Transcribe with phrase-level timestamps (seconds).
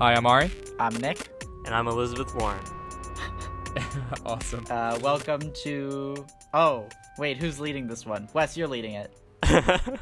[0.00, 0.50] Hi, I'm Ari.
[0.80, 1.30] I'm Nick.
[1.66, 2.64] And I'm Elizabeth Warren.
[4.26, 4.64] awesome.
[4.68, 6.26] Uh, welcome to.
[6.52, 8.28] Oh, wait, who's leading this one?
[8.34, 9.16] Wes, you're leading it.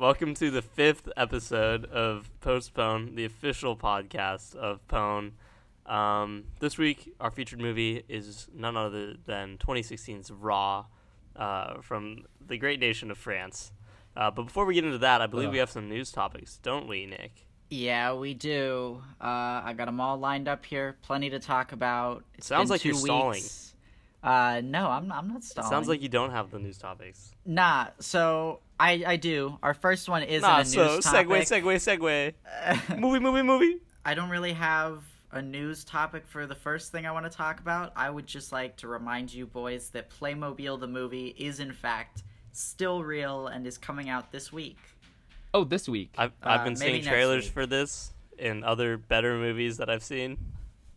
[0.00, 5.34] welcome to the fifth episode of Postpone, the official podcast of Pone.
[5.86, 10.86] Um, this week, our featured movie is none other than 2016's Raw
[11.36, 13.70] uh, from the great nation of France.
[14.16, 16.88] Uh, but before we get into that, I believe we have some news topics, don't
[16.88, 17.43] we, Nick?
[17.70, 19.02] Yeah, we do.
[19.20, 20.96] Uh, I got them all lined up here.
[21.02, 22.24] Plenty to talk about.
[22.36, 23.04] It Sounds like you're weeks.
[23.04, 23.42] stalling.
[24.22, 25.68] Uh, no, I'm, I'm not stalling.
[25.68, 27.32] It sounds like you don't have the news topics.
[27.44, 29.58] Nah, so I, I do.
[29.62, 31.28] Our first one isn't nah, a news so topic.
[31.28, 32.32] segue, segue,
[32.88, 32.98] segue.
[32.98, 33.76] movie, movie, movie.
[34.04, 37.60] I don't really have a news topic for the first thing I want to talk
[37.60, 37.92] about.
[37.96, 42.22] I would just like to remind you boys that Playmobil the movie is in fact
[42.52, 44.78] still real and is coming out this week.
[45.54, 46.12] Oh, this week.
[46.18, 50.36] I've, I've Uh, been seeing trailers for this in other better movies that I've seen,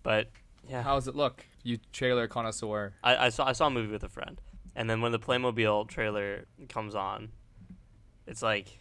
[0.03, 0.31] but
[0.67, 1.45] yeah, How does it look?
[1.63, 2.93] You trailer connoisseur.
[3.03, 4.41] I, I saw I saw a movie with a friend,
[4.75, 7.29] and then when the Playmobil trailer comes on,
[8.25, 8.79] it's like,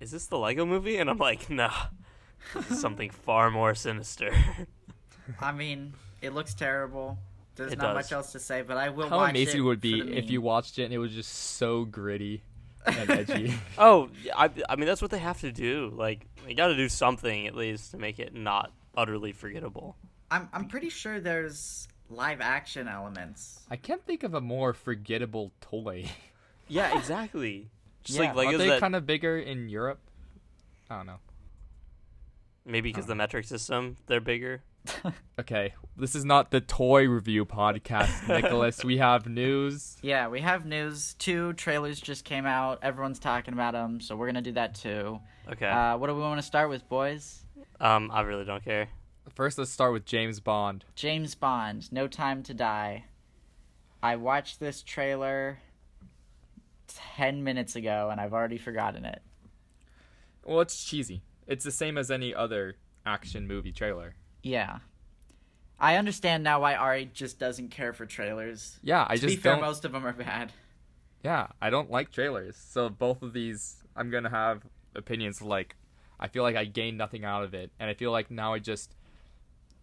[0.00, 0.98] is this the Lego movie?
[0.98, 1.72] And I'm like, nah,
[2.68, 4.30] something far more sinister.
[5.40, 7.18] I mean, it looks terrible.
[7.56, 8.04] There's It not does.
[8.04, 10.30] much else to say, but I will How watch amazing it it would be if
[10.30, 12.42] you watched it and it was just so gritty
[12.86, 13.54] and edgy.
[13.78, 15.92] oh, I I mean that's what they have to do.
[15.94, 19.96] Like they got to do something at least to make it not utterly forgettable.
[20.30, 23.60] I'm I'm pretty sure there's live action elements.
[23.70, 26.06] I can't think of a more forgettable toy.
[26.70, 27.70] Yeah, exactly.
[28.04, 28.32] Just Yeah.
[28.34, 30.00] like Are they that kind of bigger in Europe?
[30.90, 31.18] I don't know.
[32.66, 34.62] maybe because the metric system they're bigger.
[35.40, 38.82] Okay, this is not the toy review podcast, Nicholas.
[38.84, 39.96] we have news.
[40.02, 41.14] Yeah, we have news.
[41.20, 42.80] Two trailers just came out.
[42.82, 45.20] Everyone's talking about them, so we're gonna do that too.
[45.50, 45.68] Okay.
[45.68, 47.44] Uh, what do we want to start with, boys?
[47.80, 48.88] um, I really don't care.
[49.34, 50.84] First, let's start with James Bond.
[50.96, 53.04] James Bond, No Time to Die.
[54.02, 55.58] I watched this trailer
[56.88, 59.22] ten minutes ago, and I've already forgotten it.
[60.44, 61.22] Well, it's cheesy.
[61.46, 62.74] It's the same as any other
[63.06, 64.14] action movie trailer.
[64.42, 64.78] Yeah.
[65.80, 68.78] I understand now why Ari just doesn't care for trailers.
[68.82, 69.60] Yeah, I to just be fair, don't.
[69.62, 70.52] most of them are bad.
[71.24, 72.56] Yeah, I don't like trailers.
[72.56, 74.62] So both of these, I'm gonna have
[74.94, 75.76] opinions like,
[76.18, 78.58] I feel like I gained nothing out of it, and I feel like now I
[78.58, 78.94] just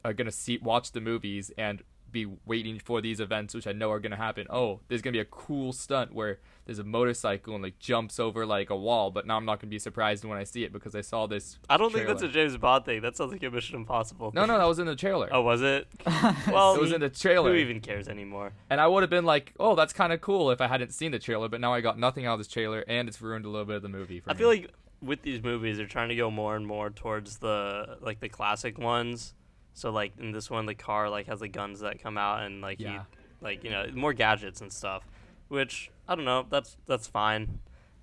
[0.04, 1.82] are gonna see watch the movies and
[2.16, 4.48] be waiting for these events, which I know are gonna happen.
[4.50, 8.46] Oh, there's gonna be a cool stunt where there's a motorcycle and like jumps over
[8.46, 10.96] like a wall, but now I'm not gonna be surprised when I see it because
[10.96, 11.60] I saw this.
[11.70, 12.28] I don't think that's a.
[12.28, 13.02] James Bond thing.
[13.02, 14.32] That sounds like a Mission Impossible.
[14.34, 14.48] No, thing.
[14.50, 15.30] no, that was in the trailer.
[15.32, 15.88] Oh, was it?
[16.52, 17.52] Well, it was in the trailer.
[17.52, 18.54] who even cares anymore?
[18.70, 21.12] And I would have been like, "Oh, that's kind of cool" if I hadn't seen
[21.12, 21.50] the trailer.
[21.50, 23.76] But now I got nothing out of this trailer, and it's ruined a little bit
[23.78, 24.20] of the movie.
[24.22, 24.38] For I me.
[24.40, 24.72] feel like
[25.02, 28.78] with these movies, they're trying to go more and more towards the like the classic
[28.78, 29.34] ones.
[29.76, 32.62] So like in this one, the car like has the guns that come out and
[32.62, 32.94] like Yeah.
[32.94, 33.02] you
[33.42, 35.06] like you know more gadgets and stuff,
[35.50, 36.46] which I don't know.
[36.50, 37.60] That's that's fine.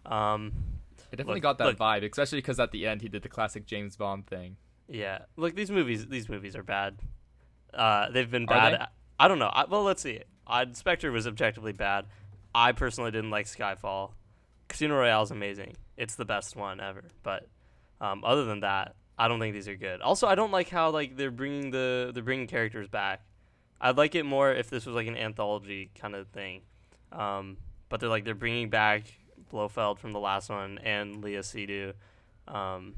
[0.07, 0.53] Um,
[1.11, 1.79] It definitely Look- got that look.
[1.79, 4.57] vibe, especially because at the end he did the classic James Bond thing.
[4.89, 5.21] yeah.
[5.37, 6.99] Look, these movies these movies are bad.
[7.75, 8.81] Uh, they've been bad.
[8.81, 8.85] they?
[9.19, 9.49] I don't know.
[9.49, 10.21] I, well, let's see.
[10.47, 12.05] I, Spectre was objectively bad.
[12.55, 14.13] I personally didn't like Skyfall.
[14.69, 15.77] Casino Royale is amazing.
[15.97, 17.05] It's the best one ever.
[17.23, 17.49] But
[18.01, 20.01] um, other than that, I don't think these are good.
[20.01, 23.23] Also, I don't like how like they're bringing the they're bringing characters back.
[23.81, 26.63] I'd like it more if this was like an anthology kind of thing.
[27.11, 27.57] Um,
[27.89, 29.03] but they're like they're bringing back
[29.53, 31.93] Blofeld from the last one and Léa Seydoux.
[32.53, 32.95] Um,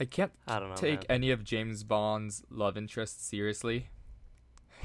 [0.00, 0.74] I can't I don't know.
[0.76, 1.16] take man.
[1.16, 3.88] any of James Bond's love interests seriously.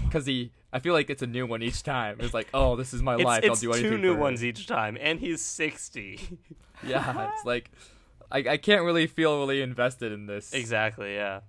[0.04, 2.18] Because he, I feel like it's a new one each time.
[2.22, 3.44] It's like, oh, this is my It's, life.
[3.44, 3.92] it's I'll do anything.
[3.92, 6.20] two new ones each time, and he's sixty.
[6.88, 7.70] Yeah, it's like,
[8.32, 10.54] I, I can't really feel really invested in this.
[10.54, 11.16] Exactly.
[11.16, 11.42] Yeah.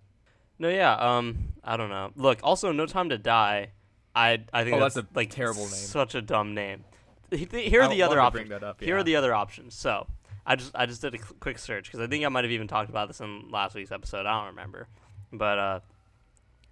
[0.59, 0.69] No.
[0.69, 0.94] Yeah.
[0.94, 1.53] Um.
[1.65, 2.10] I don't know.
[2.16, 2.41] Look.
[2.43, 3.70] Also, No Time to Die.
[4.15, 4.44] I.
[4.53, 5.71] I think Oh, that's, that's a like terrible name.
[5.71, 6.84] Such a dumb name.
[7.31, 8.50] Here are the other options.
[8.50, 9.75] that Here are the other options.
[9.75, 10.06] So,
[10.44, 12.68] I just I just did a quick search because I think I might have even
[12.68, 14.27] talked about this in last week's episode.
[14.27, 14.89] I don't remember,
[15.33, 15.80] but uh,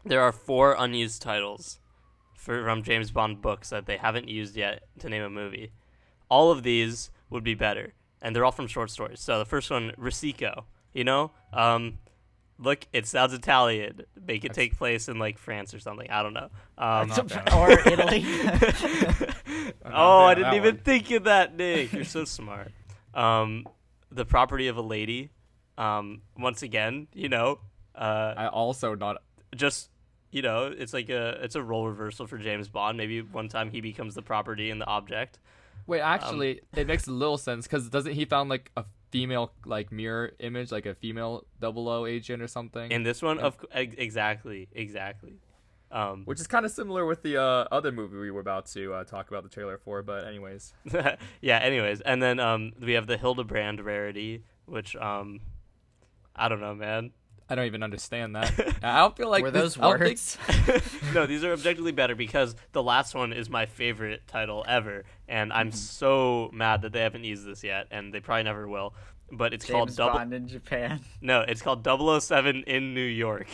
[0.04, 1.78] there are four unused titles
[2.34, 5.72] for from James Bond books that they haven't used yet to name a movie.
[6.28, 9.20] All of these would be better, and they're all from short stories.
[9.20, 10.64] So the first one, Risico.
[10.92, 11.98] You know, um,
[12.58, 14.02] look, it sounds Italian.
[14.26, 16.10] Make it That's- take place in like France or something.
[16.10, 16.48] I don't know.
[16.78, 17.12] Um,
[17.56, 18.24] or Italy.
[19.84, 20.84] Oh, I didn't even one.
[20.84, 21.92] think of that, Nick.
[21.92, 22.70] You're so smart.
[23.14, 23.66] Um,
[24.10, 25.30] the property of a lady.
[25.78, 27.60] Um, once again, you know,
[27.94, 29.22] uh, I also not.
[29.56, 29.88] just
[30.30, 32.96] you know, it's like a it's a role reversal for James Bond.
[32.98, 35.38] Maybe one time he becomes the property and the object.
[35.90, 39.90] Wait, actually, it makes a little sense because doesn't he found like a female like
[39.90, 42.92] mirror image, like a female double O agent or something.
[42.92, 43.46] In this one, Yeah.
[43.46, 45.34] of exactly, exactly.
[45.90, 48.94] Um, which is kind of similar with the uh, other movie we were about to
[48.94, 50.02] uh, talk about the trailer for.
[50.04, 50.72] But anyways,
[51.40, 51.58] yeah.
[51.58, 55.40] Anyways, and then um, we have the Hildebrand rarity, which um,
[56.36, 57.10] I don't know, man.
[57.50, 58.52] I don't even understand that.
[58.82, 60.18] I don't feel like Were this- those I don't think-
[60.68, 60.92] words?
[61.14, 65.52] no, these are objectively better because the last one is my favorite title ever, and
[65.52, 65.76] I'm Mm-hmm.
[65.76, 68.94] so mad that they haven't used this yet, and they probably never will.
[69.32, 70.18] But it's called James double.
[70.18, 71.00] Bond in Japan.
[71.20, 73.48] No, it's called 007 in New York,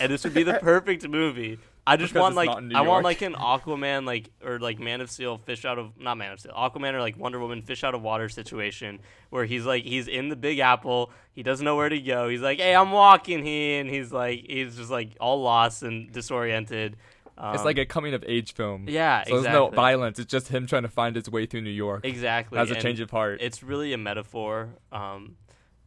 [0.00, 1.58] and this would be the perfect movie.
[1.92, 4.78] I just want like not in New I want like an Aquaman like or like
[4.78, 7.62] Man of Steel fish out of not Man of Steel Aquaman or like Wonder Woman
[7.62, 9.00] fish out of water situation
[9.30, 12.40] where he's like he's in the Big Apple he doesn't know where to go he's
[12.40, 16.92] like hey I'm walking here and he's like he's just like all lost and disoriented.
[16.94, 18.86] it's Um, like a coming of age film.
[18.88, 20.18] yeah So there's no violence.
[20.18, 22.04] It's just him trying to find his way through New York.
[22.04, 23.38] exactly Has a and- change of heart.
[23.40, 25.36] it's really a metaphor um,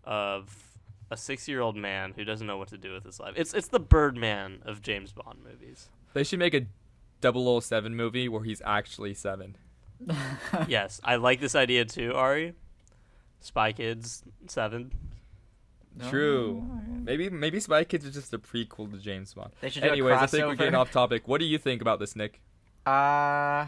[0.03, 0.51] of
[1.11, 3.33] a six-year-old man who doesn't know what to do with his life.
[3.35, 5.89] It's it's the Birdman of James Bond movies.
[6.13, 6.65] They should make a
[7.21, 9.55] 007 movie where he's actually seven.
[10.67, 12.53] yes, I like this idea too, Ari.
[13.39, 14.91] Spy Kids Seven.
[16.09, 16.65] True.
[17.03, 19.51] Maybe maybe Spy Kids is just a prequel to James Bond.
[19.61, 21.27] They should do a Anyways, I think we're getting off topic.
[21.27, 22.41] What do you think about this, Nick?
[22.85, 23.67] Uh,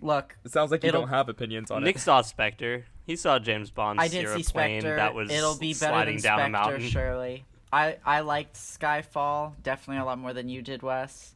[0.00, 2.00] look, It sounds like you don't have opinions on Nick it.
[2.00, 2.86] saw Spectre.
[3.08, 4.94] He saw James Bond I steer did a see Spectre.
[4.96, 6.88] that was It'll be better sliding than down a Spectre, mountain.
[6.90, 7.44] surely.
[7.72, 11.34] I I liked Skyfall definitely a lot more than you did, Wes.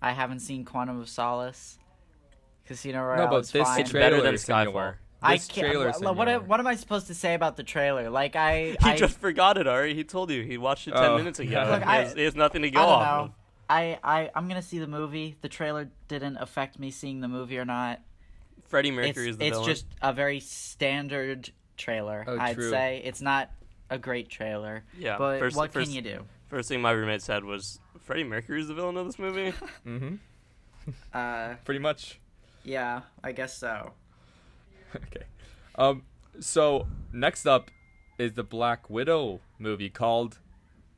[0.00, 1.78] I haven't seen Quantum of Solace.
[2.66, 3.80] Casino Royale No, but is this fine.
[3.82, 4.64] It's trailer better than Skyfall.
[4.64, 4.98] similar.
[5.24, 5.66] I This can't.
[5.68, 8.10] trailer What, is what, what am I supposed to say about the trailer?
[8.10, 9.94] Like I, He I, just forgot it, Ari.
[9.94, 11.16] He told you he watched it ten Oh.
[11.18, 11.64] minutes ago.
[11.70, 13.24] Look, he, I- has, he has nothing to go I don't off know.
[13.24, 13.30] of.
[13.70, 15.36] I, I, I'm gonna see the movie.
[15.40, 18.00] The trailer didn't affect me seeing the movie or not.
[18.72, 19.50] Freddie It's, Mercury is the villain.
[19.50, 19.74] it's villain.
[19.74, 22.24] just a very standard trailer.
[22.26, 22.70] Oh, I'd true.
[22.70, 23.50] say it's not
[23.90, 24.82] a great trailer.
[24.98, 25.18] yeah.
[25.18, 26.24] But first, what first, can you do?
[26.48, 29.52] First thing my roommate said was, "Freddie Mercury is the villain of this movie."
[29.86, 30.14] Mm-hmm.
[31.14, 32.18] Uh, Pretty much.
[32.64, 33.92] yeah, I guess so.
[34.96, 35.26] okay.
[35.76, 36.02] Um.
[36.40, 37.70] So next up
[38.18, 40.38] is the Black Widow movie called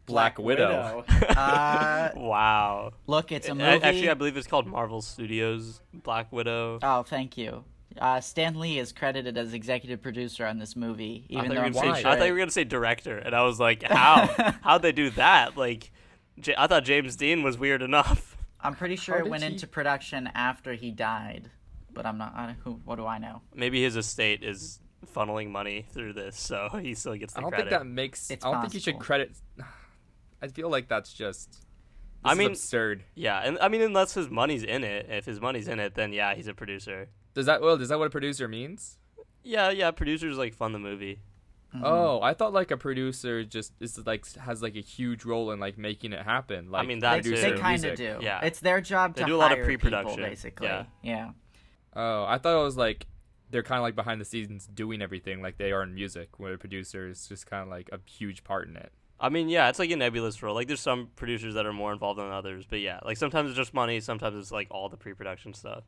[0.06, 1.04] Black, Widow.
[1.30, 2.92] uh, wow.
[3.06, 3.82] look, it's a A- movie.
[3.82, 6.78] Actually, I believe it's called Marvel Studios Black Widow.
[6.82, 7.64] Oh, thank you.
[8.00, 11.60] Uh, Stan Lee is credited as executive producer on this movie, I even thought, though
[11.60, 13.42] I'm were gonna pretty say, sure I thought you were gonna say director, and I
[13.44, 14.52] was like, how?
[14.62, 15.56] How'd they do that?
[15.56, 15.92] Like,
[16.40, 18.36] J- I thought James Dean was weird enough.
[18.60, 21.50] I'm pretty sure How it went he- into production after he died,
[21.92, 22.32] but I'm not.
[22.34, 22.80] I, who?
[22.84, 23.42] What do I know?
[23.54, 24.80] Maybe his estate is
[25.14, 27.70] funneling money through this, so he still gets the I don't credit.
[27.70, 28.28] think that makes.
[28.30, 29.30] It's I don't think you should credit.
[30.44, 31.64] I feel like that's just.
[32.24, 33.04] I mean- absurd.
[33.14, 35.06] Yeah, and I mean, unless his money's in it.
[35.08, 37.08] If his money's in it, then yeah, he's a producer.
[37.34, 37.80] Does that well?
[37.80, 38.98] Is that what a producer means?
[39.42, 41.20] Yeah, yeah, producers like fund the movie.
[41.74, 41.82] Mhm.
[41.82, 45.58] Oh, I thought like a producer just is like has like a huge role in
[45.60, 46.70] like making it happen.
[46.70, 47.36] Like I mean, that they, too.
[47.36, 48.18] they kind of do.
[48.22, 48.40] Yeah.
[48.44, 50.22] it's their job They to do a lot of pre-production.
[50.22, 50.68] basically.
[50.68, 50.84] Yeah.
[51.02, 51.30] yeah.
[51.96, 53.06] Oh, I thought it was like
[53.50, 56.52] they're kind of like behind the scenes doing everything like they are in music, where
[56.52, 58.92] the producer is just kind of like a huge part in it.
[59.20, 60.54] I mean, yeah, it's like a nebulous role.
[60.54, 63.56] Like, there's some producers that are more involved than others, but yeah, like sometimes it's
[63.56, 65.84] just money, sometimes it's like all the pre-production stuff.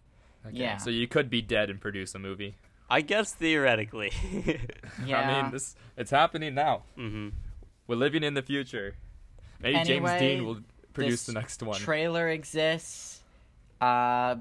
[0.46, 0.76] Okay, Yeah.
[0.76, 2.54] So you could be dead and produce a movie.
[2.88, 4.12] I guess theoretically.
[5.04, 5.20] Yeah.
[5.20, 6.84] I mean, this it's happening now.
[6.96, 7.30] Mm-hmm.
[7.88, 8.94] We're living in the future.
[9.60, 10.60] Maybe Anyway, James Dean will
[10.92, 11.78] produce this the next one.
[11.80, 13.22] Trailer exists.
[13.80, 14.36] Uh,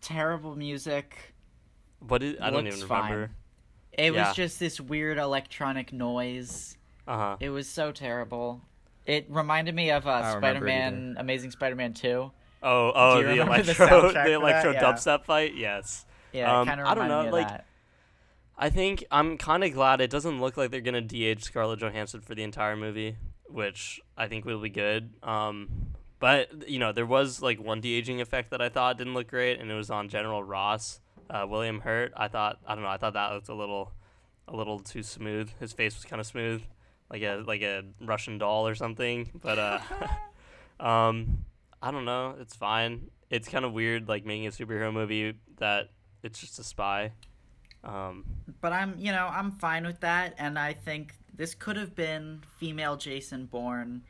[0.00, 1.16] terrible music.
[2.00, 3.10] But it, I don't Looks even fine.
[3.12, 3.30] remember.
[3.92, 4.28] It Yeah.
[4.28, 6.76] was just this weird electronic noise.
[7.10, 7.36] Uh huh.
[7.40, 8.60] It was so terrible.
[9.06, 12.08] It reminded me of uh, I don't remember it Spider-Man, Amazing Spider-Man 2.
[12.62, 14.82] Oh, oh, Do you the remember the electro, soundtrack the, for electro Yeah.
[14.82, 15.54] dubstep fight.
[15.56, 16.04] Yes.
[16.32, 17.64] Yeah, Um, kind of I don't know, me of like- that.
[18.56, 22.20] I think I'm kind of glad it doesn't look like they're gonna de-age Scarlett Johansson
[22.20, 23.16] for the entire movie,
[23.48, 25.10] which I think will be good.
[25.22, 25.68] Um,
[26.18, 29.58] but you know, there was like one de-aging effect that I thought didn't look great,
[29.58, 31.00] and it was on General Ross,
[31.30, 32.12] uh, William Hurt.
[32.14, 33.92] I thought I don't know, I thought that looked a little,
[34.46, 35.50] a little too smooth.
[35.58, 36.60] His face was kind of smooth,
[37.10, 39.30] like a like a Russian doll or something.
[39.42, 39.78] But uh,
[40.84, 41.44] um,
[41.82, 43.10] I don't know, it's fine.
[43.30, 45.90] It's kind of weird, like making a superhero movie that
[46.22, 47.12] it's just a spy.
[47.84, 48.24] Um,
[48.60, 52.42] But I'm, you know, I'm fine with that, and I think this could have been
[52.58, 54.02] female Jason Bourne,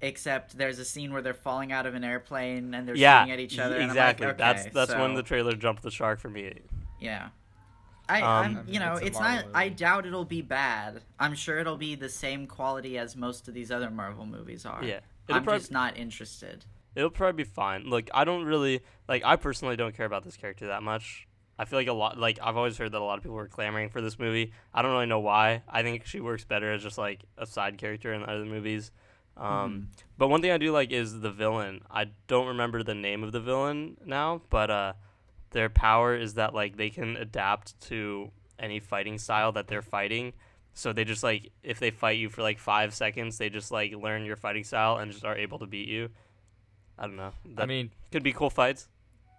[0.00, 3.32] except there's a scene where they're falling out of an airplane and they're yeah, shooting
[3.34, 3.74] at each other.
[3.76, 4.26] and I'm Exactly.
[4.26, 6.52] like, that's okay, that's when so- the trailer jumped the shark for me.
[7.00, 7.28] Yeah.
[8.08, 9.58] I, Um, I'm, you know, it's it's Marvel not.
[9.58, 11.02] I doubt it'll be bad.
[11.18, 14.82] I'm sure it'll be the same quality as most of these other Marvel movies are.
[14.82, 16.64] Yeah, it'll I'm probably just not interested.
[16.94, 17.84] it'll probably be fine.
[17.84, 19.22] Look, I don't really like.
[19.24, 21.26] I personally don't care about this character that much.
[21.58, 23.48] I feel like a lot like I've always heard that a lot of people were
[23.48, 24.52] clamoring for this movie.
[24.74, 25.62] I don't really know why.
[25.68, 28.90] I think she works better as just like a side character in other movies.
[29.36, 29.80] Um, Mm-hmm.
[30.18, 31.82] But one thing I do like is the villain.
[31.90, 34.92] I don't remember the name of the villain now, but uh,
[35.50, 40.32] their power is that like they can adapt to any fighting style that they're fighting.
[40.74, 43.94] So they just like if they fight you for like five seconds, they just like
[43.94, 46.10] learn your fighting style and just are able to beat you.
[46.98, 47.32] I don't know.
[47.54, 48.88] That I mean, could be cool fights.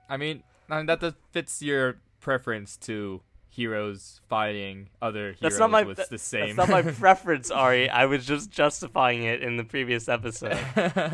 [0.09, 5.71] I mean, I mean that fits your preference to heroes fighting other heroes That's not
[5.71, 6.55] my with that- the same.
[6.55, 7.89] That's not my preference, Ari.
[7.89, 10.57] I was just justifying it in the previous episode.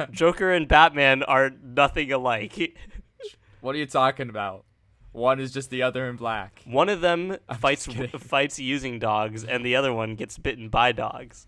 [0.12, 2.78] Joker and Batman are nothing alike.
[3.62, 4.66] what are you talking about?
[5.14, 6.62] One is just the other in black.
[6.66, 7.88] One of them I'm fights
[8.20, 11.48] fights using dogs, and the other one gets bitten by dogs.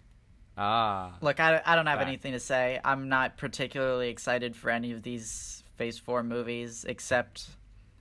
[0.57, 1.17] Ah.
[1.21, 2.07] Look, I, I don't have Fact.
[2.07, 2.79] anything to say.
[2.85, 7.49] I'm not particularly excited for any of these Phase 4 movies, except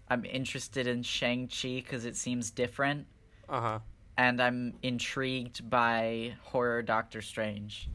[0.09, 3.07] I'm interested in Shang-Chi because it seems different,
[3.49, 3.79] Uh huh.
[4.17, 7.89] and I'm intrigued by horror Doctor Strange.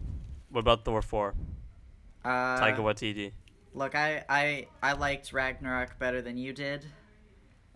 [0.50, 1.36] What about Thor four?
[2.26, 3.32] Uh, Taika Waititi.
[3.74, 6.86] look, I, I, I liked Ragnarok better than you did.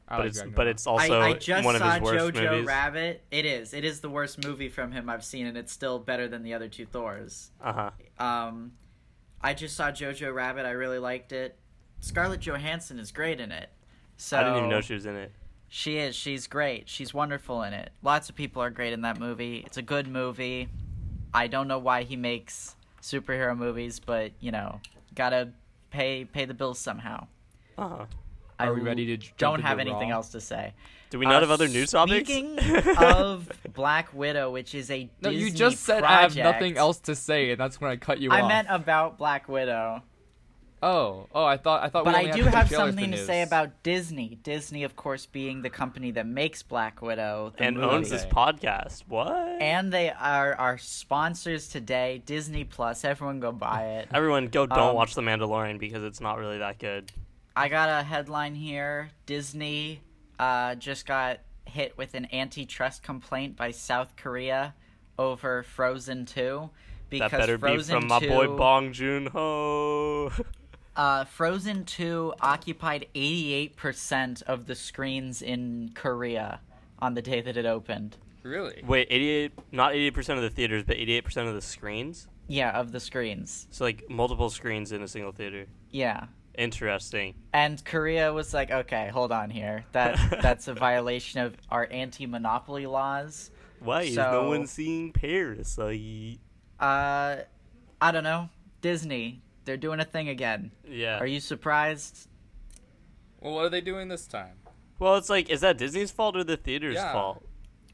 [0.07, 0.55] I But like it's Ragnarok.
[0.55, 2.67] but it's also I, I just one of saw his worst Jojo movies.
[2.67, 3.23] Rabbit.
[3.31, 3.73] It is.
[3.73, 6.53] It is the worst movie from him I've seen, and it's still better than the
[6.53, 7.51] other two Thors.
[7.61, 8.23] Uh huh.
[8.25, 8.73] Um,
[9.41, 10.65] I just saw Jojo Rabbit.
[10.65, 11.57] I really liked it.
[12.01, 13.69] Scarlett Johansson is great in it.
[14.17, 15.31] So I didn't even know she was in it.
[15.69, 16.15] she is.
[16.15, 16.87] She's great.
[16.89, 17.91] She's wonderful in it.
[18.03, 19.63] Lots of people are great in that movie.
[19.65, 20.67] It's a good movie.
[21.33, 24.79] I don't know why he makes superhero movies, but you know,
[25.15, 25.49] gotta
[25.91, 27.27] pay pay the bills somehow.
[27.77, 28.05] Uh huh.
[28.63, 30.15] I Are we ready to jump don't into have anything Raw?
[30.17, 30.73] else to say.
[31.09, 32.27] Do we not Uh, have other news topics?
[32.29, 32.57] Speaking
[32.97, 36.99] of Black Widow, which is a No, Disney you just said I have nothing else
[37.01, 38.45] to say, and that's when I cut you I off.
[38.45, 40.01] I meant about Black Widow.
[40.81, 42.03] Oh, oh, I thought I thought.
[42.03, 44.37] But we I only do had the have trailers for something to say about Disney.
[44.43, 47.87] Disney, of course, being the company that makes Black Widow the and movie.
[47.87, 49.03] owns this podcast.
[49.07, 49.61] What?
[49.61, 53.05] And they are our sponsors today, Disney Plus.
[53.05, 54.09] Everyone go buy it.
[54.13, 54.65] Everyone, go!
[54.65, 57.11] Don't Um, watch The Mandalorian because it's not really that good.
[57.55, 59.11] I got a headline here.
[59.25, 60.01] Disney
[60.39, 64.73] uh, just got hit with an antitrust complaint by South Korea
[65.17, 66.69] over Frozen 2
[67.09, 70.31] because That better Frozen be from my boy Bong Joon Ho.
[70.95, 76.59] Uh, Frozen 2 occupied 88% of the screens in Korea
[76.99, 78.15] on the day that it opened.
[78.43, 78.83] Really?
[78.85, 79.53] Wait, eighty-eight?
[79.71, 82.27] Not eighty percent of the theaters, but eighty-eight percent of the screens.
[82.47, 83.67] Yeah, of the screens.
[83.71, 85.65] So like multiple screens in a single theater.
[85.89, 86.25] Yeah.
[86.55, 87.33] Interesting.
[87.53, 89.85] And Korea was like, okay, hold on here.
[89.91, 93.51] That that's a violation of our anti-monopoly laws.
[93.79, 96.39] Why is So- no one seeing Parasite?
[96.79, 97.37] Uh,
[98.01, 98.49] I don't know.
[98.81, 100.71] Disney, they're doing a thing again.
[100.87, 101.17] Yeah.
[101.19, 102.27] Are you surprised?
[103.39, 104.55] Well, what are they doing this time?
[104.99, 107.11] Well, it's like, is that Disney's fault or the theater's Yeah.
[107.13, 107.43] fault?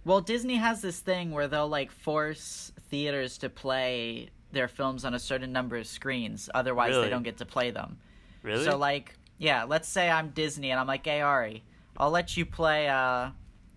[0.05, 5.13] Well, Disney has this thing where they'll like force theaters to play their films on
[5.13, 7.03] a certain number of screens, otherwise Really?
[7.03, 7.97] they don't get to play them.
[8.43, 8.63] Really?
[8.65, 11.63] So like, yeah, let's say I'm Disney and I'm like, "Hey Ari,
[11.98, 13.29] I'll let you play uh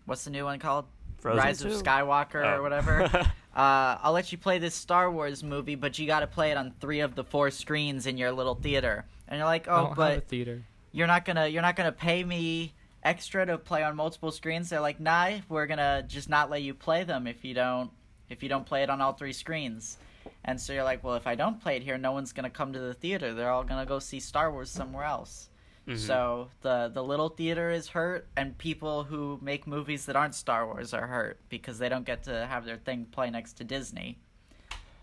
[0.07, 0.87] what's the new one called?
[1.19, 1.69] Frozen Rise 2?
[1.69, 2.57] of Skywalker Oh.
[2.59, 3.02] or whatever."
[3.54, 6.57] uh, I'll let you play this Star Wars movie, but you got to play it
[6.57, 9.04] on 3 of the 4 screens in your little theater.
[9.28, 10.62] And you're like, "Oh, don't have a but theater.
[10.92, 14.31] you're not going to you're not going to pay me extra to play on multiple
[14.33, 17.54] screens." They're like, "Nah, we're going to just not let you play them if you
[17.54, 17.90] don't
[18.28, 19.97] if you don't play it on all three screens."
[20.44, 22.72] And so you're like, well, if I don't play it here, no one's gonna come
[22.72, 23.32] to the theater.
[23.34, 25.48] They're all gonna go see Star Wars somewhere else.
[25.86, 25.98] Mhm.
[25.98, 30.66] So the the little theater is hurt, and people who make movies that aren't Star
[30.66, 34.18] Wars are hurt because they don't get to have their thing play next to Disney,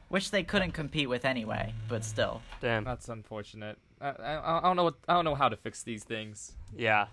[0.07, 1.73] which they couldn't compete with anyway.
[1.89, 2.83] But still, Damn.
[2.85, 3.77] That's unfortunate.
[4.01, 4.85] I, I, I don't know.
[4.85, 6.53] What, I don't know how to fix these things.
[6.75, 7.07] Yeah.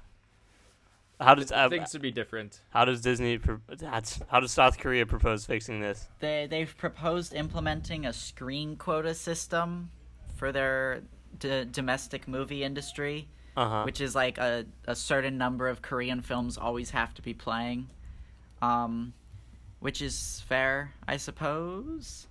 [1.20, 2.60] How does uh, things should be different.
[2.70, 6.08] how does Disney pro- that's how does South Korea propose fixing this?
[6.20, 9.90] they they've proposed implementing a screen quota system
[10.36, 11.02] for their
[11.38, 13.28] d- domestic movie industry.
[13.56, 13.82] Uh huh.
[13.84, 17.88] which is like a, a certain number of Korean films always have to be playing.
[18.60, 19.14] Um,
[19.80, 22.26] which is fair, I suppose.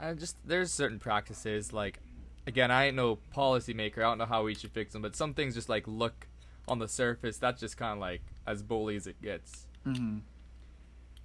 [0.00, 1.98] I just there's certain practices like,
[2.46, 3.98] again, I ain't no policymaker.
[3.98, 6.28] I don't know how we should fix them, but some things just like look
[6.68, 7.38] on the surface.
[7.38, 9.66] That's just kind of like as bully as it gets.
[9.84, 10.18] hmm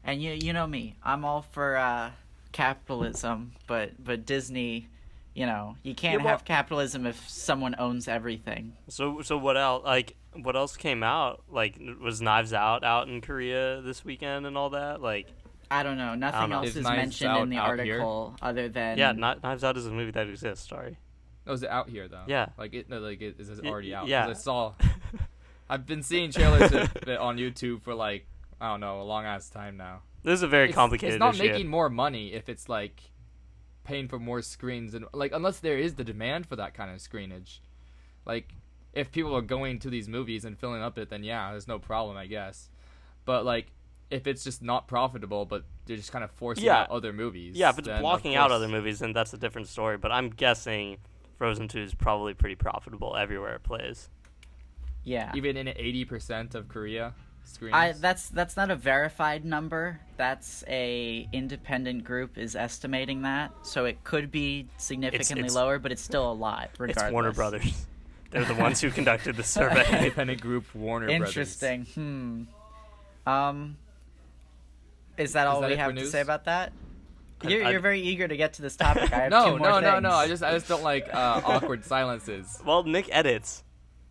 [0.03, 2.11] And you you know me, I'm all for uh,
[2.51, 4.87] capitalism, but but Disney,
[5.33, 8.73] you know, you can't Yeah, well- have capitalism if someone owns everything.
[8.87, 11.43] So so what else like what else came out?
[11.49, 15.01] Like was Knives Out out in Korea this weekend and all that?
[15.01, 15.27] Like
[15.71, 16.15] I don't know.
[16.15, 16.57] Nothing know.
[16.57, 17.93] else Is is mentioned Out in the out here?
[17.95, 20.67] article other than yeah, Kni- Knives Out is a movie that exists.
[20.67, 20.97] Sorry.
[21.49, 22.23] Oh, is it out here though?
[22.27, 22.49] Yeah.
[22.57, 24.07] Like it, no, like it is it already out?
[24.07, 24.27] yeah.
[24.27, 24.73] I saw.
[25.69, 28.25] I've been seeing trailers on YouTube for like
[28.61, 30.01] I don't know a long ass time now.
[30.23, 31.43] This is a very It's- complicated It's not issue.
[31.51, 33.01] making more money if it's like
[33.83, 37.01] paying for more screens and like unless there is the demand for that kind of
[37.01, 37.61] screenage.
[38.25, 38.53] Like
[38.93, 41.79] if people are going to these movies and filling up it, then yeah, there's no
[41.79, 42.69] problem, I guess.
[43.25, 43.71] But like
[44.11, 46.81] if it's just not profitable, but they're just kind of forcing Yeah.
[46.81, 47.55] out other movies.
[47.55, 49.97] yeah, if it's blocking out other movies, then that's a different story.
[49.97, 50.97] But I'm guessing
[51.39, 54.09] Frozen 2 is probably pretty profitable everywhere it plays.
[55.05, 55.31] Yeah.
[55.33, 57.13] even in eighty percent of Korea
[57.45, 57.73] screens.
[57.73, 60.01] I that's that's not a verified number.
[60.17, 65.91] That's a independent group is estimating that, so it could be significantly it's- lower, but
[65.93, 66.71] it's still a lot.
[66.77, 67.05] Regardless.
[67.05, 67.87] It's Warner Brothers.
[68.31, 69.85] They're the ones who conducted the survey.
[69.97, 71.29] independent group Warner Brothers.
[71.29, 71.85] Interesting.
[71.85, 72.43] Hmm.
[73.25, 73.77] Um.
[75.17, 76.71] Is that all that we have to say about that?
[77.43, 79.11] I- You're, I- you're very eager to get to this topic.
[79.13, 80.03] I have No, two more no, no, things.
[80.03, 80.11] no.
[80.11, 82.61] I just I just don't like uh, awkward silences.
[82.65, 83.63] well, Nick edits.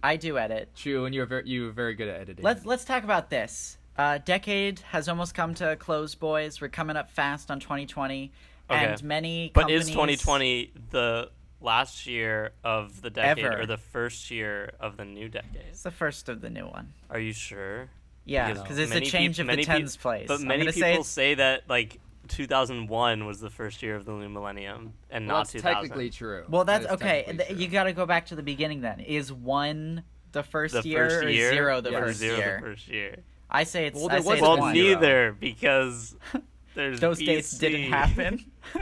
[0.02, 0.70] I do edit.
[0.76, 2.44] True, and you're very you're very good at editing.
[2.44, 3.78] Let's let's talk about this.
[3.96, 6.60] Uh, decade has almost come to a close, boys.
[6.60, 8.30] We're coming up fast on 2020,
[8.70, 9.04] and Okay.
[9.06, 9.50] many.
[9.52, 11.30] But is 2020 the
[11.60, 13.62] last year of the decade Ever.
[13.62, 15.62] or the first year of the new decade?
[15.70, 16.92] It's the first of the new one.
[17.10, 17.90] Are you sure?
[18.24, 20.28] Yeah, Because because it's a change peop- of the many peop- tens place.
[20.28, 24.12] But I'm many people say say that like 2001 was the first year of the
[24.12, 25.74] new millennium and well, not that's 2000.
[25.82, 26.44] technically true.
[26.48, 27.36] Well, that's That is okay.
[27.48, 29.00] th- You got to go back to the beginning then.
[29.00, 32.58] Is one the first the year first or zero the Yeah, first zero year?
[32.62, 33.16] the first year.
[33.50, 33.96] I say it's.
[33.98, 34.74] Well, I there say was it's Well, one.
[34.74, 36.16] neither because
[36.74, 38.44] there's Those dates didn't happen.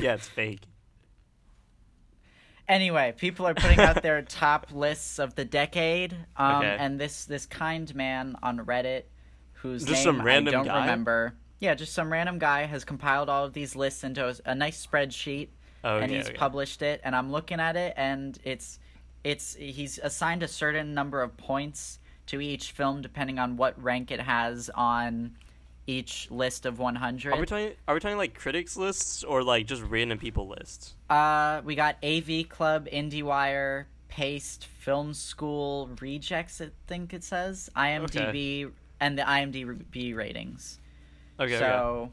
[0.00, 0.60] yeah, it's fake.
[2.66, 6.76] Anyway, people are putting out their top lists of the decade, um, Okay.
[6.78, 9.04] and this this kind man on Reddit,
[9.54, 10.80] whose Just name some random I don't guy?
[10.82, 11.34] remember.
[11.60, 14.84] Yeah, just some random guy has compiled all of these lists into a, a nice
[14.86, 15.48] spreadsheet,
[15.84, 16.36] Oh, and okay, he's okay.
[16.36, 17.00] published it.
[17.04, 18.78] And I'm looking at it, and it's
[19.24, 24.10] it's he's assigned a certain number of points to each film depending on what rank
[24.10, 25.34] it has on
[25.86, 27.32] each list of 100.
[27.32, 27.72] Are we talking?
[27.86, 30.94] Are we talking like critics lists or like just random people lists?
[31.08, 36.60] Uh, we got AV Club, IndieWire, Paste, Film School, Rejects.
[36.60, 40.78] I think it says IMDb and the IMDb ratings.
[41.40, 41.58] Okay.
[41.58, 42.10] so,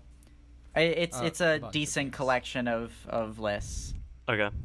[0.76, 3.94] i it's Uh, it's a a bunch of decent collection of of lists.
[4.30, 4.44] okay.
[4.44, 4.56] Okay.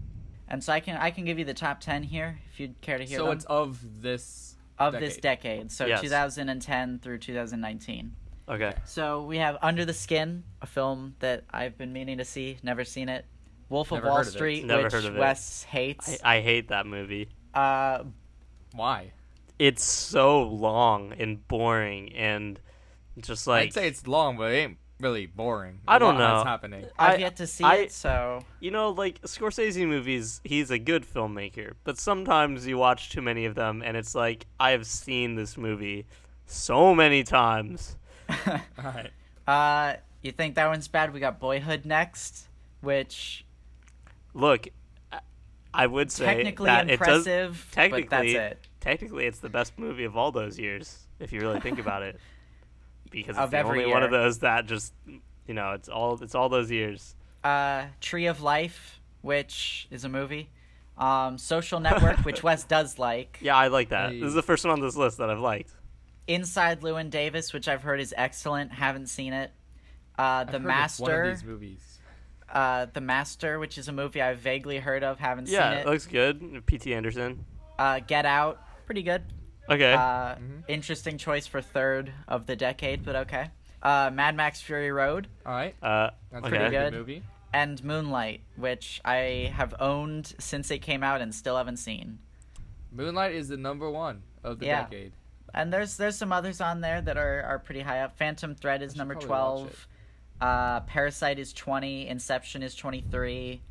[0.48, 2.98] And so I can I can give you the top ten here if you'd care
[2.98, 5.70] to hear so them it's of this of this decade.
[5.70, 6.00] So Yes.
[6.00, 8.16] 2010 through 2019.
[8.48, 8.72] Okay.
[8.84, 12.82] So we have Under the Skin, a film that I've been meaning to see, never
[12.84, 13.26] seen it.
[13.68, 14.36] Wolf Never of Wall heard of it.
[14.36, 15.20] Street, Never which heard of it.
[15.20, 16.18] Wes hates.
[16.24, 17.28] I, I hate that movie.
[17.54, 18.04] Uh,
[18.72, 19.12] Why?
[19.58, 22.58] It's so long and boring and
[23.18, 25.80] just like I'd say it's long, but it ain't really boring.
[25.88, 26.34] I don't know.
[26.34, 26.84] What's happening.
[26.98, 30.78] I've I- yet to see I- it, so you know, like Scorsese movies, he's a
[30.78, 34.86] good filmmaker, but sometimes you watch too many of them and it's like I have
[34.86, 36.06] seen this movie
[36.46, 37.96] so many times.
[38.46, 39.10] All right.
[39.46, 41.12] uh, you think that one's bad?
[41.14, 42.48] We got Boyhood next,
[42.80, 43.44] which
[44.34, 44.68] Look,
[45.10, 45.20] I-
[45.72, 48.66] I would say technically that it does impressive, technically but that's it.
[48.80, 52.20] technically it's the best movie of all those years if you really think about it.
[53.10, 54.92] Because it's Of the every only one of those that just
[55.46, 57.14] you know, it's all it's all those years.
[57.42, 60.48] Uh, Tree of Life, which is a movie.
[60.98, 63.38] Um, Social Network, which Wes does like.
[63.40, 64.10] Yeah, I like that.
[64.12, 64.20] Hey.
[64.20, 65.72] This is the first one on this list that I've liked.
[66.26, 68.70] Inside Llewyn Davis, which I've heard is excellent.
[68.72, 69.50] Haven't seen it.
[70.18, 71.02] Uh, I've the heard of Master.
[71.04, 71.98] One of these movies.
[72.52, 75.18] Uh, the Master, which is a movie I've vaguely heard of.
[75.18, 75.86] Haven't Yeah, seen it it.
[75.90, 76.66] looks good.
[76.66, 76.92] P.T.
[76.94, 77.44] Anderson.
[77.78, 79.22] Uh, Get Out, pretty good.
[79.70, 79.92] Okay.
[79.92, 80.64] Uh, Mhm.
[80.68, 83.50] Interesting choice for third of the decade, but okay.
[83.82, 85.74] Uh, Mad Max Fury Road All right.
[85.82, 86.48] uh, That's okay.
[86.56, 86.92] pretty good.
[86.92, 87.22] good movie.
[87.52, 92.18] and Moonlight, which I have owned since it came out and still haven't seen.
[92.92, 94.82] Moonlight is the number one of the Yeah.
[94.82, 95.12] decade.
[95.54, 98.16] And there's there's some others on there that are, are pretty high up.
[98.16, 99.88] Phantom Thread is number probably watch twelve.
[100.40, 102.06] Uh, Parasite is twenty.
[102.06, 103.62] Inception is twenty three.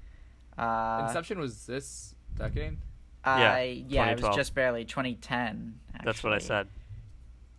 [0.57, 2.77] Uh, Inception was this decade.
[3.37, 5.79] Yeah, yeah, it was just barely 2010.
[6.03, 6.67] That's what I said.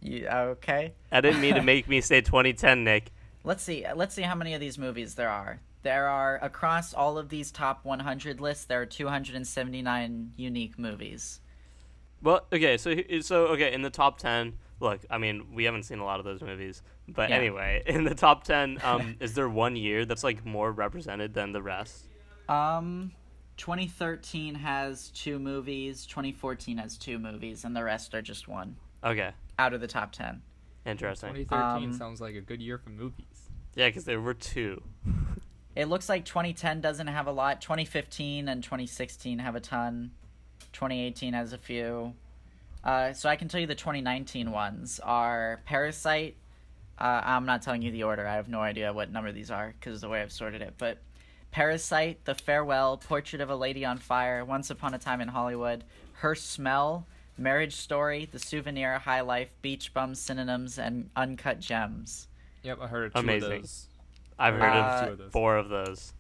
[0.01, 0.95] You, okay.
[1.13, 3.13] I didn't mean to make me say 2010, Nick.
[3.45, 3.85] Let's see.
[3.95, 5.61] Let's see how many of these movies there are.
[5.83, 8.65] There are across all of these top 100 lists.
[8.65, 11.41] There are 279 unique movies.
[12.23, 16.01] Well, okay, so so okay, in the top 10, look, I mean, we haven't seen
[16.01, 17.37] a lot of those movies, but Yeah.
[17.37, 21.53] anyway, in the top 10, um, is there one year that's like more represented than
[21.53, 22.09] the rest?
[22.49, 23.13] Um,
[23.61, 26.07] 2013 has two movies.
[26.07, 30.13] 2014 has two movies, and the rest are just one Okay, out of the top
[30.13, 30.41] 10.
[30.87, 31.35] interesting.
[31.35, 33.51] 2013 Um, sounds like a good year for movies.
[33.75, 34.83] Yeah, because there were two.
[35.77, 37.61] It looks like 2010 doesn't have a lot.
[37.61, 40.11] 2015 and 2016 have a ton.
[40.73, 42.15] 2018 has a few.
[42.83, 46.37] Uh, so I can tell you the 2019 ones are Parasite.
[46.99, 48.27] Uh, I'm not telling you the order.
[48.27, 50.75] I have no idea what number these are because of the way I've sorted it.
[50.77, 50.99] But
[51.53, 55.85] Parasite, The Farewell, Portrait of a Lady on Fire, Once Upon a Time in Hollywood,
[56.15, 62.29] Her Smell, Marriage Story, The Souvenir, High Life, Beach Bum, Synonyms, and Uncut Gems.
[62.63, 63.53] Yep, I heard of two Amazing.
[63.53, 63.87] of those.
[64.39, 65.33] I've heard Uh, of two of those.
[65.33, 66.13] four of those.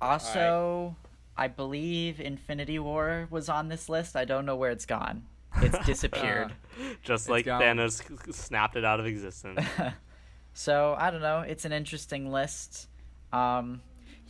[0.00, 0.96] Also,
[1.36, 4.16] I believe Infinity War was on this list.
[4.16, 5.24] I don't know where it's gone.
[5.58, 6.52] It's disappeared.
[7.02, 7.60] Just It's like gone.
[7.62, 9.60] Thanos snapped it out of existence.
[10.54, 11.40] so I don't know.
[11.40, 12.88] It's an interesting list.
[13.32, 13.80] Um,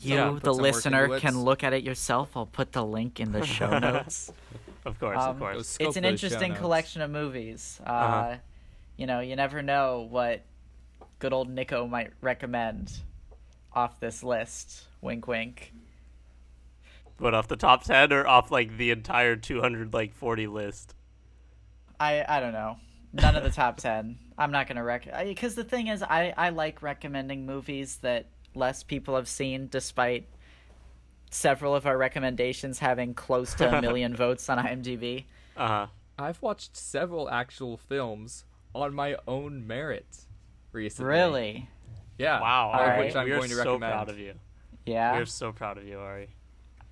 [0.04, 2.36] you, Someone the listener, can look at it yourself.
[2.36, 4.32] I'll put the link in the show notes.
[4.84, 5.76] of course, Um, of course.
[5.80, 7.80] It's an interesting collection of movies.
[7.86, 8.36] Uh, Uh-huh.
[8.96, 10.42] You know, you never know what
[11.18, 12.92] good old Nico might recommend
[13.72, 14.86] off this list.
[15.00, 15.72] Wink, wink.
[17.16, 20.94] But off the top ten or off like the entire two hundred like forty list.
[21.98, 22.76] I I don't know.
[23.12, 24.18] None of the top ten.
[24.36, 28.82] I'm not gonna rec because the thing is, I I like recommending movies that less
[28.82, 30.28] people have seen, despite
[31.30, 35.24] several of our recommendations having close to a million votes on IMDb.
[35.56, 35.86] Uh huh.
[36.18, 40.26] I've watched several actual films on my own merit
[40.72, 41.08] recently.
[41.08, 41.68] Really?
[42.18, 42.40] Yeah.
[42.40, 42.66] Wow.
[42.68, 43.04] All All of right.
[43.06, 43.92] which I'm we are going to so recommend.
[43.92, 44.34] proud of you.
[44.86, 45.14] Yeah.
[45.16, 46.28] We are so proud of you, Ari.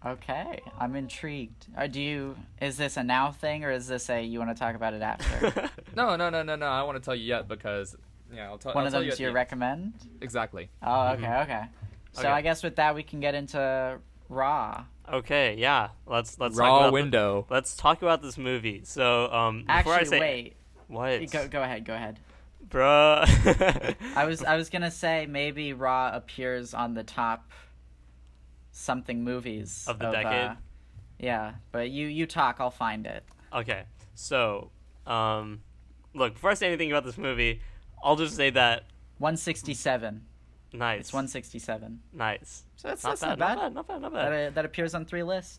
[0.05, 1.66] Okay, I'm intrigued.
[1.77, 2.37] Are, do you?
[2.62, 5.03] Is this a now thing, or is this a you want to talk about it
[5.03, 5.70] after?
[5.94, 6.66] No, no, no, no, no.
[6.66, 7.96] I want to tell you yet because
[8.35, 8.73] yeah, I'll tell.
[8.75, 9.95] One I'll of tell them you is your recommend.
[10.21, 10.69] Exactly.
[10.83, 11.62] Oh, okay, okay.
[12.12, 12.29] So Okay.
[12.31, 14.85] I guess with that we can get into Raw.
[15.12, 15.88] okay, yeah.
[16.07, 17.47] Let's let's talk Raw about the- window.
[17.51, 18.83] let's talk about this movie.
[18.85, 20.57] So, um, before Actually, I say wait.
[20.88, 21.85] what, Go go ahead.
[21.85, 22.19] Go ahead.
[22.69, 23.97] bruh.
[24.16, 27.51] I was I was gonna say maybe Raw appears on the top
[28.73, 30.51] something movies Of the decade?
[30.51, 30.55] uh,
[31.19, 33.25] yeah, but you you talk, I'll find it.
[33.53, 33.83] Okay,
[34.14, 34.71] so,
[35.07, 35.61] um,
[36.14, 37.61] look, before I say anything about this movie,
[38.02, 38.84] I'll just say that
[39.18, 40.22] 167.
[40.72, 42.00] nice, It's 167.
[42.12, 43.56] nice, So that's, not that's bad, not bad.
[43.56, 44.46] not bad, not bad, not That, bad.
[44.48, 45.58] uh, that appears on three lists.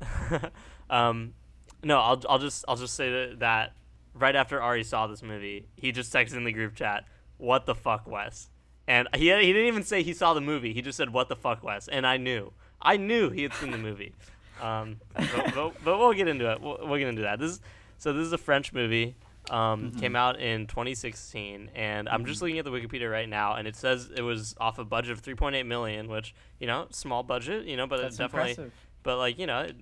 [0.90, 1.34] um,
[1.82, 3.72] no, I'll I'll just I'll just say that, that
[4.14, 7.04] right after Ari saw this movie, he just texted in the group chat,
[7.36, 8.48] "What the fuck, Wes?"
[8.86, 10.72] And he he didn't even say he saw the movie.
[10.72, 13.70] He just said, "What the fuck, Wes?" And I knew, I knew he had seen
[13.70, 14.14] the movie.
[14.60, 16.60] Um, but, but, but we'll get into it.
[16.60, 17.38] We'll, we'll get into that.
[17.38, 17.60] This is
[17.98, 19.14] so this is a French movie.
[19.50, 23.66] Um, Came out in 2016, and I'm just looking at the Wikipedia right now, and
[23.66, 27.66] it says it was off a budget of 3.8 million, which you know, small budget,
[27.66, 28.72] you know, but That's it definitely impressive.
[29.02, 29.76] but like you know, it,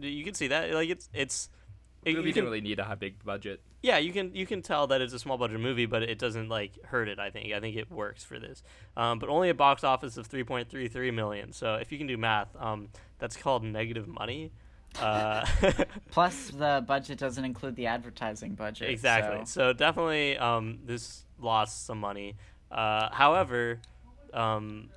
[0.00, 1.50] you can see that like it's it's.
[2.04, 3.60] It, movie you didn't really need a high big budget.
[3.82, 6.48] yeah, you can you can tell that it's a small budget movie, but it doesn't
[6.48, 7.18] like hurt it.
[7.18, 8.62] I think I think it works for this,
[8.96, 11.52] um, but only a box office of three point three three million.
[11.52, 14.52] So if you can do math, um, that's called negative money.
[15.00, 15.44] Uh,
[16.10, 18.90] Plus, the budget doesn't include the advertising budget.
[18.90, 19.44] exactly.
[19.46, 22.36] so- So, definitely, um, this lost some money.
[22.70, 23.80] Uh, however,
[24.32, 24.88] um,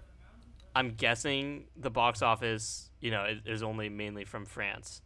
[0.75, 5.01] I'm guessing the box office, you know, is, is only mainly from France.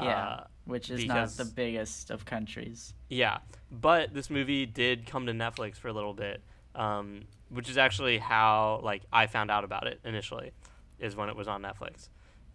[0.00, 2.94] Yeah, Uh, which is because- not the biggest of countries.
[3.08, 3.38] Yeah,
[3.70, 6.42] but this movie did come to Netflix for a little bit,
[6.74, 10.50] um, which is actually how like I found out about it initially,
[10.98, 12.08] is when it was on Netflix.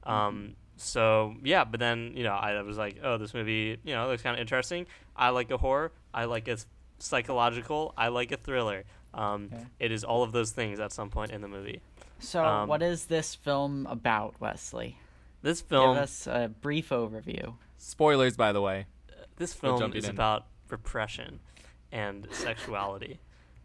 [0.04, 4.08] Um, so yeah, but then you know I was like, oh, this movie you know
[4.08, 4.86] looks kind of interesting.
[5.16, 5.92] I like a horror.
[6.14, 6.66] I like a s-
[7.00, 7.94] psychological.
[7.98, 8.84] I like a thriller.
[9.14, 9.66] Um, Okay.
[9.80, 11.82] It is all of those things at some point in the movie.
[12.20, 14.98] So, Um, what is this film about, Wesley?
[15.42, 17.56] This film, Give us a brief overview.
[17.78, 18.86] Spoilers, by the way.
[19.38, 20.12] this We'll film is in.
[20.12, 21.40] about repression
[21.92, 23.20] and sexuality.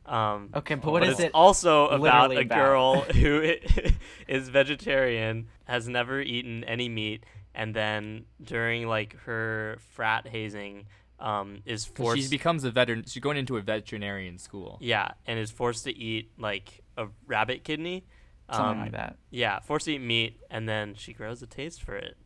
[0.07, 1.31] Um, Okay, but what but is it's it?
[1.35, 2.55] also about a about?
[2.57, 3.53] girl who
[4.29, 10.87] is vegetarian, has never eaten any meat, and then during like her frat hazing,
[11.21, 12.23] um, is forced.
[12.23, 13.05] She becomes a veteran.
[13.07, 14.79] She's going into a veterinarian school.
[14.81, 18.05] yeah, and is forced to eat like a rabbit kidney.
[18.51, 19.17] Something Um, like that.
[19.31, 22.17] Yeah, forced to eat meat, and then she grows a taste for it.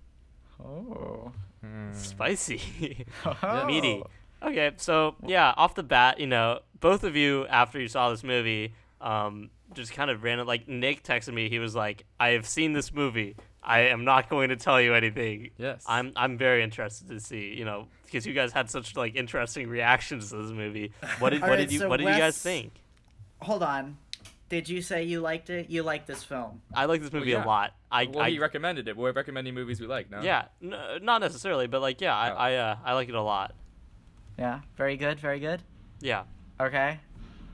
[0.61, 1.31] Oh.
[1.65, 1.93] Hmm.
[1.93, 3.07] Spicy.
[3.43, 3.67] Oh.
[3.67, 4.03] meaty.
[4.43, 8.23] Okay, so yeah, off the bat, you know, both of you after you saw this
[8.23, 10.47] movie, um, just kind of random.
[10.47, 13.37] Like Nick texted me, he was like, "I have seen this movie.
[13.63, 15.51] I am not going to tell you anything.
[15.59, 15.85] Yes.
[15.87, 19.69] I'm I'm very interested to see, you know, because you guys had such like interesting
[19.69, 20.93] reactions to this movie.
[21.19, 22.73] What did what right, did you so what did you guys think?
[23.41, 23.99] Hold on.
[24.49, 25.69] Did you say you liked it?
[25.69, 26.63] You liked this film?
[26.75, 27.45] I like this movie yeah.
[27.45, 27.75] a lot.
[27.93, 28.97] I well, I he recommended it.
[28.97, 30.11] We're recommending movies we like.
[30.11, 30.23] No.
[30.23, 32.37] yeah, n- not necessarily, but like yeah, I Oh.
[32.37, 33.55] I, uh, I like it a lot.
[34.39, 34.61] Yeah.
[34.77, 35.19] Very good.
[35.21, 35.63] Very good.
[36.01, 36.25] Yeah.
[36.61, 37.01] Okay.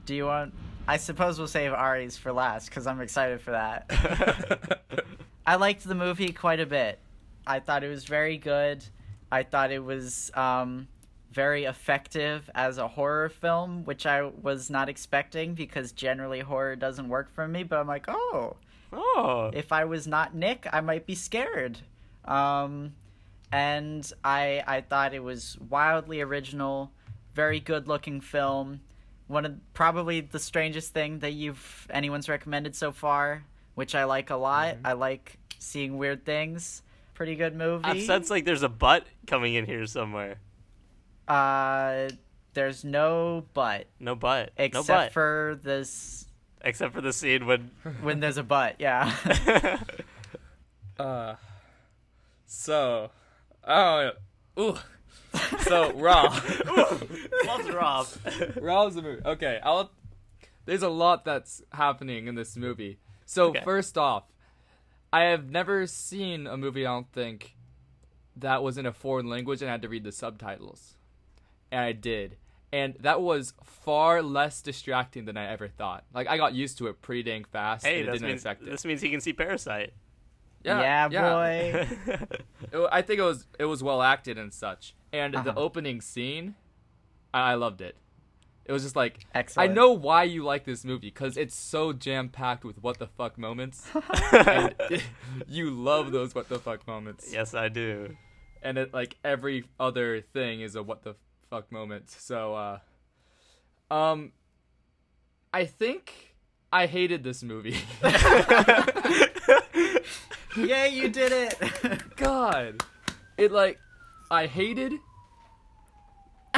[0.07, 0.53] Do you want?
[0.87, 4.83] I suppose we'll save Ari's for last because I'm excited for that.
[5.47, 6.99] I liked the movie quite a bit.
[7.47, 8.85] I thought it was very good.
[9.33, 10.89] I thought it was um,
[11.33, 17.09] very effective as a horror film, which I was not expecting because generally horror doesn't
[17.09, 17.63] work for me.
[17.63, 18.57] But I'm like, oh,
[18.93, 19.51] Oh.
[19.55, 21.79] if I was not Nick, I might be scared.
[22.27, 22.93] Um,
[23.55, 26.91] and I I thought it was wildly original,
[27.35, 28.81] very good looking film.
[29.29, 33.45] One of probably the strangest thing that you've anyone's recommended so far,
[33.77, 34.79] which I like a lot.
[34.85, 36.83] I like seeing weird things.
[37.15, 37.85] Pretty good movie.
[37.85, 40.37] I sense like there's a butt coming in here somewhere.
[41.29, 42.09] uh,
[42.55, 43.87] there's no butt.
[44.01, 44.51] No butt.
[44.59, 45.13] no except butt.
[45.13, 46.27] for this
[46.61, 47.71] Except for the scene when.
[48.03, 48.77] when there's a butt.
[48.79, 49.15] Yeah.
[50.97, 51.35] Uh,
[52.47, 53.11] so,
[53.67, 54.11] oh,
[54.59, 54.77] ooh.
[55.61, 56.23] So Raw,
[57.47, 58.07] Loves Rob.
[58.61, 59.23] Raw's a movie.
[59.25, 59.91] Okay, I'll.
[60.65, 62.99] There's a lot that's happening in this movie.
[63.27, 63.61] So Okay.
[63.65, 64.25] first off,
[65.13, 66.87] I have never seen a movie.
[66.87, 67.57] I don't think
[68.37, 70.97] that was in a foreign language and I had to read the subtitles,
[71.71, 72.37] and I did.
[72.73, 76.05] And that was far less distracting than I ever thought.
[76.15, 78.43] Like I got used to it pretty dang fast, Hey, and it this didn't means,
[78.43, 78.71] affect it.
[78.71, 79.93] this means he can see Parasite.
[80.65, 81.89] Yeah, boy.
[82.73, 84.95] It- I think it was it was well acted and such.
[85.13, 85.53] And the Uh-huh.
[85.57, 86.55] opening scene,
[87.33, 87.97] I, I loved it.
[88.65, 89.71] It was just like Excellent.
[89.71, 93.07] I know why you like this movie because it's so jam packed with what the
[93.07, 93.87] fuck moments,
[94.33, 94.75] and
[95.47, 97.31] you love those what the fuck moments.
[97.33, 98.17] yes, I do.
[98.63, 101.15] And it like every other thing is a what the
[101.51, 102.09] fuck moment.
[102.11, 102.79] So, uh,
[103.95, 104.33] um,
[105.53, 106.35] I think
[106.73, 107.77] I hated this movie.
[110.57, 112.03] Yay, you did it.
[112.17, 112.83] God,
[113.37, 113.79] it like
[114.31, 114.93] I hated.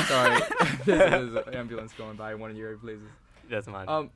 [0.04, 0.40] Sorry,
[0.84, 3.08] there's an ambulance going by one of your places.
[3.48, 3.88] That's mine.
[3.88, 4.10] Um,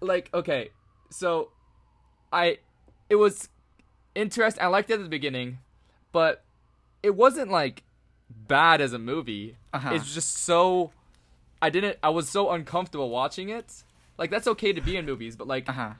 [0.00, 0.70] like okay,
[1.10, 1.50] so
[2.32, 2.58] I,
[3.08, 3.48] it was
[4.14, 4.62] interesting.
[4.62, 5.58] I liked it at the beginning,
[6.12, 6.42] but
[7.02, 7.84] it wasn't like
[8.28, 9.56] bad as a movie.
[9.72, 9.94] Uh-huh.
[9.94, 10.90] It's just so
[11.62, 11.98] I didn't.
[12.02, 13.84] I was so uncomfortable watching it.
[14.18, 15.92] Like that's okay to be in movies, but like uh-huh.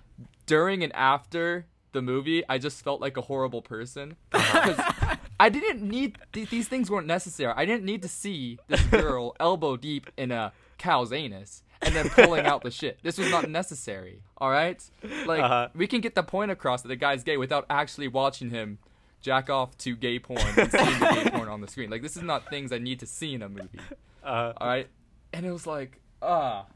[0.46, 4.16] during and after the movie, I just felt like a horrible person.
[4.32, 7.52] I didn't need th- these things weren't necessary.
[7.56, 12.08] I didn't need to see this girl elbow deep in a cow's anus and then
[12.10, 12.98] pulling out the shit.
[13.02, 14.22] This was not necessary.
[14.38, 14.82] All right,
[15.26, 15.68] like Uh-huh.
[15.74, 18.78] we can get the point across that the guy's gay without actually watching him
[19.20, 21.90] jack off to gay porn and seeing the gay porn on the screen.
[21.90, 23.80] Like this is not things I need to see in a movie.
[24.22, 24.88] Uh, All right,
[25.32, 26.66] and it was like, ah,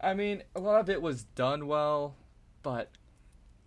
[0.00, 2.14] I mean, a lot of it was done well,
[2.62, 2.90] but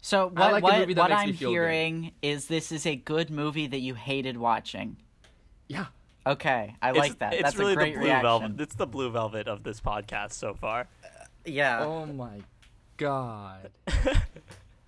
[0.07, 1.53] So what like what, what I'm me feel good.
[1.53, 4.95] hearing is this is a good movie that you hated watching.
[5.67, 5.87] yeah.
[6.25, 7.33] Okay, I it's, like that.
[7.33, 8.21] It's That's really a great the blue reaction.
[8.23, 8.61] velvet.
[8.61, 10.87] It's the blue velvet of this podcast so far.
[11.43, 11.83] Yeah.
[11.83, 12.39] Oh my
[12.95, 13.69] god.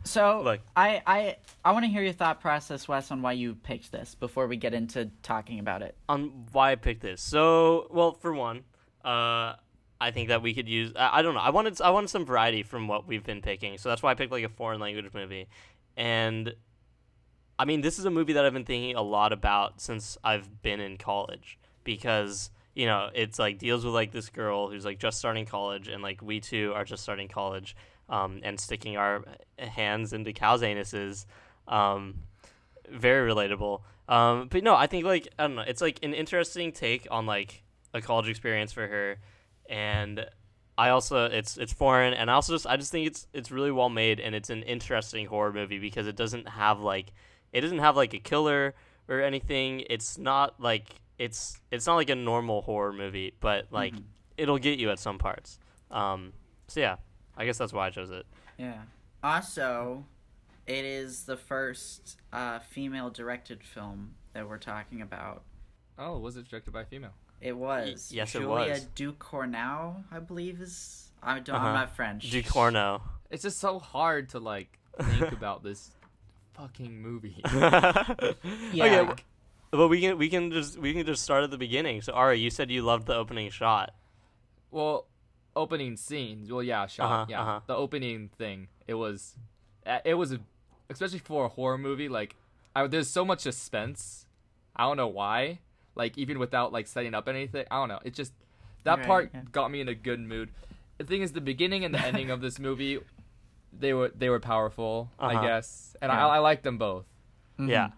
[0.05, 0.61] So Look.
[0.75, 4.15] I I I want to hear your thought process, Wes, on why you picked this
[4.15, 5.95] before we get into talking about it.
[6.07, 7.21] on why I picked this.
[7.21, 8.63] So, well, for one,
[9.03, 9.55] uh,
[10.01, 10.93] I think that we could use.
[10.95, 11.41] I, I don't know.
[11.41, 14.13] I wanted I wanted some variety from what we've been picking, so that's why I
[14.15, 15.47] picked like a foreign language movie.
[15.97, 16.53] And
[17.57, 20.61] I mean, this is a movie that I've been thinking a lot about since I've
[20.61, 24.99] been in college because you know it's like deals with like this girl who's like
[24.99, 27.75] just starting college, and like we two are just starting college,
[28.07, 29.23] um, and sticking our
[29.57, 31.25] hands into cows' anuses.
[31.67, 32.23] Um,
[32.89, 33.81] very relatable.
[34.07, 37.25] Um, but no, I think like I don't know, it's like an interesting take on
[37.25, 39.17] like a college experience for her,
[39.69, 40.25] and
[40.77, 43.71] I also it's it's foreign, and I also just I just think it's it's really
[43.71, 47.13] well made, and it's an interesting horror movie because it doesn't have like
[47.53, 48.73] it doesn't have like a killer
[49.07, 49.83] or anything.
[49.89, 53.93] It's not like it's it's not like a normal horror movie, but like
[54.37, 55.59] it'll get you at some parts.
[55.91, 56.33] Um,
[56.67, 56.95] so yeah,
[57.37, 58.25] I guess that's why I chose it.
[58.57, 58.79] Yeah.
[59.21, 60.05] Also,
[60.65, 65.43] it is the first uh, female-directed film that we're talking about.
[65.97, 67.13] Oh, was it directed by a female?
[67.41, 68.11] It was.
[68.13, 68.67] yes, it was.
[68.95, 69.13] Julia.
[69.13, 71.11] Ducournau, I believe is.
[71.23, 71.55] I don't.
[71.55, 71.67] Uh-huh.
[71.67, 72.29] I'm not French.
[72.31, 73.01] Ducournau.
[73.29, 75.91] It's just so hard to like think about this
[76.53, 77.41] fucking movie.
[77.53, 78.35] Okay,
[78.73, 78.97] Yeah.
[78.97, 79.15] w-
[79.71, 82.01] but we can we can just we can just start at the beginning.
[82.01, 83.93] So Ari, you said you loved the opening shot.
[84.71, 85.05] well,
[85.55, 86.51] opening scenes.
[86.51, 87.05] Well, yeah, shot.
[87.11, 87.59] Uh-huh, yeah, uh-huh.
[87.67, 88.67] the opening thing.
[88.87, 89.35] It was,
[89.85, 90.39] uh, it was, a,
[90.89, 92.07] especially for a horror movie.
[92.09, 92.35] Like,
[92.75, 94.25] I, there's so much suspense.
[94.75, 95.59] I don't know why.
[95.95, 97.99] Like, even without like setting up anything, I don't know.
[98.03, 98.33] It just
[98.83, 99.41] that Right, part yeah.
[99.51, 100.49] got me in a good mood.
[100.97, 102.99] The thing is, the beginning and the ending of this movie,
[103.77, 105.09] they were they were powerful.
[105.19, 105.37] Uh-huh.
[105.39, 106.25] I guess, and Yeah.
[106.27, 107.05] I, I like them both.
[107.59, 107.69] Mhm.
[107.69, 107.89] Yeah,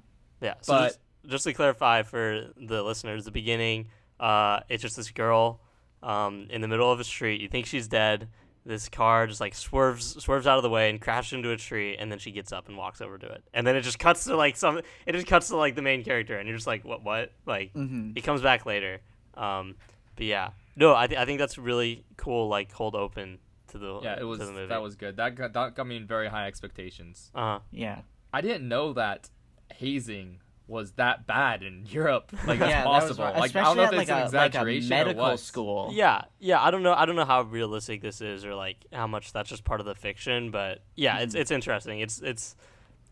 [0.42, 0.56] yeah.
[0.62, 3.88] So But- just, just to clarify for the listeners, the beginning,
[4.20, 5.62] uh, it's just this girl,
[6.02, 7.42] um, in the middle of a street.
[7.42, 8.28] You think she's dead,
[8.66, 11.96] this car just like swerves swerves out of the way and crashes into a tree,
[11.98, 14.24] and then she gets up and walks over to it, and then it just cuts
[14.26, 14.80] to like some.
[15.06, 17.04] It just cuts to like the main character, and you're just like, what?
[17.04, 17.32] What?
[17.46, 18.18] Like, Mhm.
[18.18, 19.02] it comes back later.
[19.36, 19.76] Um,
[20.16, 22.48] but yeah, no, I th- I think that's really cool.
[22.50, 24.68] Like, hold open to the Yeah, it was to the movie.
[24.68, 25.18] that was good.
[25.18, 27.32] That got, that got me in very high expectations.
[27.34, 27.60] uh huh.
[27.72, 28.02] Yeah.
[28.34, 29.30] I didn't know that
[29.76, 30.40] hazing
[30.72, 32.32] was that bad in Europe.
[32.48, 33.26] Like that's yeah, that was possible.
[33.26, 33.36] right.
[33.38, 35.40] like I don't know if at like an a, like a exaggeration or medical what.
[35.40, 35.90] school.
[35.94, 36.62] Yeah, yeah.
[36.62, 36.94] I don't know.
[36.94, 39.86] I don't know how realistic this is, or like how much that's just part of
[39.86, 40.50] the fiction.
[40.50, 41.42] But yeah, it's Mm-hmm.
[41.42, 42.00] it's interesting.
[42.00, 42.56] It's it's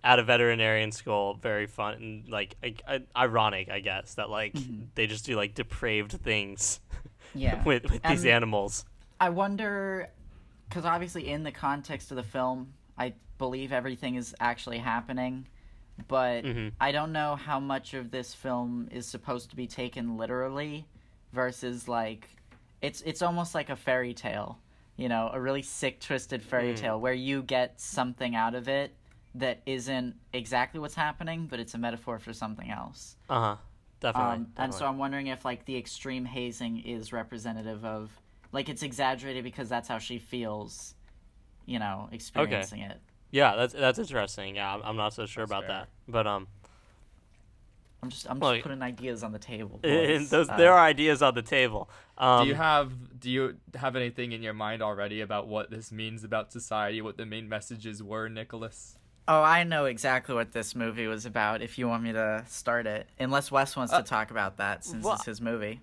[0.04, 4.54] at a veterinarian school, very fun and like I, I, ironic, I guess, that like
[4.54, 4.88] Mhm.
[4.96, 6.80] they just do like depraved things
[7.36, 7.62] Yeah.
[7.66, 8.86] with with these animals.
[9.20, 10.10] I wonder,
[10.70, 15.48] because obviously in the context of the film, I believe everything is actually happening,
[16.08, 16.74] but Mhm.
[16.80, 20.86] I don't know how much of this film is supposed to be taken literally,
[21.34, 22.30] versus like,
[22.82, 24.60] it's it's almost like a fairy tale,
[24.96, 26.78] you know, a really sick, twisted fairy Mm.
[26.78, 28.96] tale where you get something out of it
[29.36, 33.16] that isn't exactly what's happening, but it's a metaphor for something else.
[33.30, 33.56] Uh huh.
[34.00, 34.36] Definitely.
[34.38, 34.86] Um, and so.
[34.88, 38.10] I'm wondering if like the extreme hazing is representative of
[38.52, 40.96] like it's exaggerated because that's how she feels,
[41.66, 43.00] you know, experiencing it.
[43.32, 44.56] Yeah, that's that's interesting.
[44.56, 45.76] Yeah, I'm, I'm not so sure That's about fair.
[45.80, 46.48] that, but um,
[48.02, 49.80] I'm just I'm Well, just putting ideas on the table.
[49.84, 51.90] and those Uh, there are ideas on the table.
[52.18, 55.92] Um, do you have do you have anything in your mind already about what this
[55.92, 57.02] means about society?
[57.02, 58.98] What the main messages were, Nicholas?
[59.28, 61.62] Oh, I know exactly what this movie was about.
[61.62, 64.84] If you want me to start it, unless Wes wants Uh, to talk about that
[64.84, 65.82] since well- it's his movie.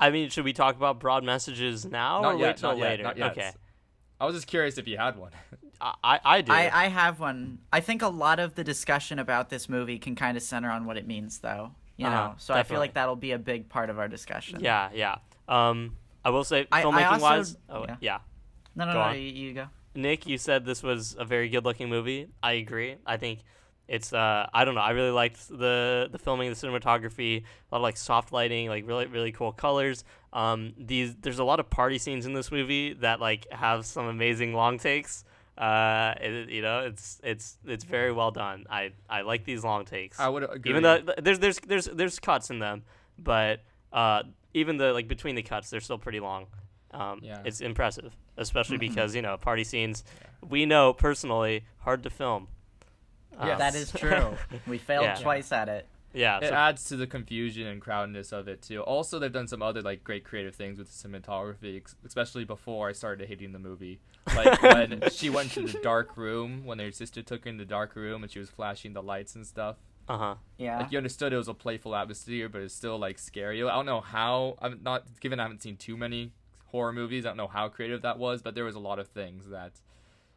[0.00, 2.40] I mean, should we talk about broad messages now or yet.
[2.40, 2.84] wait till not yet.
[2.90, 3.02] later?
[3.04, 3.30] Not yet.
[3.32, 3.50] Okay,
[4.20, 5.30] I was just curious if you had one.
[5.82, 6.52] I I, I do.
[6.52, 7.58] I I have one.
[7.72, 10.86] I think a lot of the discussion about this movie can kind of center on
[10.86, 11.72] what it means, though.
[11.96, 14.60] You Uh-huh, know, so I feel like that'll be a big part of our discussion.
[14.60, 15.16] Yeah, yeah.
[15.48, 17.96] Um, I will say, I- I filmmaking also- wise, oh yeah.
[18.00, 18.18] yeah.
[18.74, 19.04] No, no, Go no.
[19.06, 19.14] on.
[19.16, 19.66] You, you go.
[19.94, 22.28] Nick, you said this was a very good looking movie.
[22.42, 22.96] I agree.
[23.04, 23.40] I think
[23.88, 24.80] it's uh, I don't know.
[24.80, 28.86] I really liked the the filming, the cinematography, a lot of like soft lighting, like
[28.86, 30.04] really really cool colors.
[30.32, 34.06] Um, these there's a lot of party scenes in this movie that like have some
[34.06, 35.24] amazing long takes.
[35.62, 38.64] Uh, it, you know, it's it's it's very well done.
[38.68, 40.18] I I like these long takes.
[40.18, 40.70] I would agree.
[40.70, 42.82] even though there's there's there's there's cuts in them,
[43.18, 43.60] but
[43.92, 44.22] uh,
[44.54, 46.46] even the like between the cuts, they're still pretty long.
[46.90, 47.42] Um, Yeah.
[47.44, 48.80] it's impressive, especially Mhm.
[48.88, 50.02] because you know party scenes.
[50.20, 50.48] Yeah.
[50.50, 52.48] We know personally hard to film.
[53.42, 53.58] Yes.
[53.58, 54.36] That is true.
[54.66, 55.14] We failed Yeah.
[55.14, 55.86] twice at it.
[56.14, 56.38] Yeah.
[56.38, 58.80] it so- adds to the confusion and crowdedness of it too.
[58.82, 62.88] Also, they've done some other like great creative things with the cinematography, ex- especially before
[62.88, 64.00] I started hating the movie.
[64.34, 67.64] Like when she went to the dark room, when her sister took her in the
[67.64, 69.76] dark room and she was flashing the lights and stuff.
[70.08, 70.34] uh huh.
[70.58, 70.78] Yeah.
[70.80, 73.62] Like you understood it was a playful atmosphere, but it's still like scary.
[73.62, 74.56] I don't know how.
[74.60, 75.40] I'm not given.
[75.40, 76.32] I haven't seen too many
[76.66, 77.24] horror movies.
[77.26, 79.72] I don't know how creative that was, but there was a lot of things that,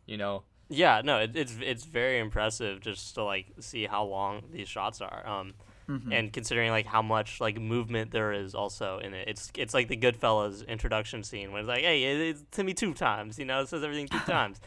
[0.05, 1.01] you know, Yeah.
[1.03, 5.25] No, it, it's it's very impressive just to like see how long these shots are.
[5.27, 5.53] Um,
[5.89, 6.11] Mhm.
[6.11, 9.27] and considering like how much like movement there is also in it.
[9.27, 12.73] It's it's like the Goodfellas introduction scene when it's like, hey, it, it's to me
[12.73, 14.59] two times, you know, it says everything two times.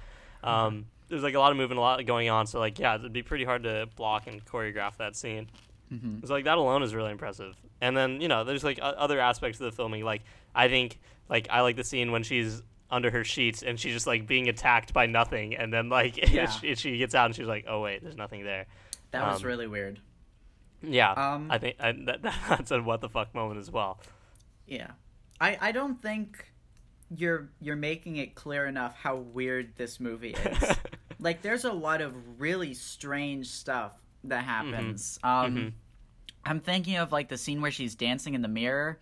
[0.44, 2.46] Um, there's like a lot of movement, a lot going on.
[2.46, 5.48] So like, yeah, it'd be pretty hard to block and choreograph that scene.
[5.92, 6.26] Mhm.
[6.26, 7.57] So like that alone is really impressive.
[7.81, 10.04] And then you know, there's like other aspects of the filming.
[10.04, 10.22] Like
[10.54, 14.07] I think like I like the scene when she's under her sheets and she's just
[14.07, 16.48] like being attacked by nothing, and then like Yeah.
[16.48, 18.66] she, she gets out and she's like, oh wait, there's nothing there.
[19.11, 19.98] That was um, really weird.
[20.82, 24.00] Yeah, Um, I think I, that, that's a what the fuck moment as well.
[24.66, 24.92] Yeah.
[25.40, 26.44] I I don't think
[27.16, 30.76] you're you're making it clear enough how weird this movie is.
[31.20, 33.92] like there's a lot of really strange stuff
[34.24, 35.18] that happens.
[35.22, 35.72] Um Mhm.
[36.44, 38.98] I'm thinking of like the scene where she's dancing in the mirror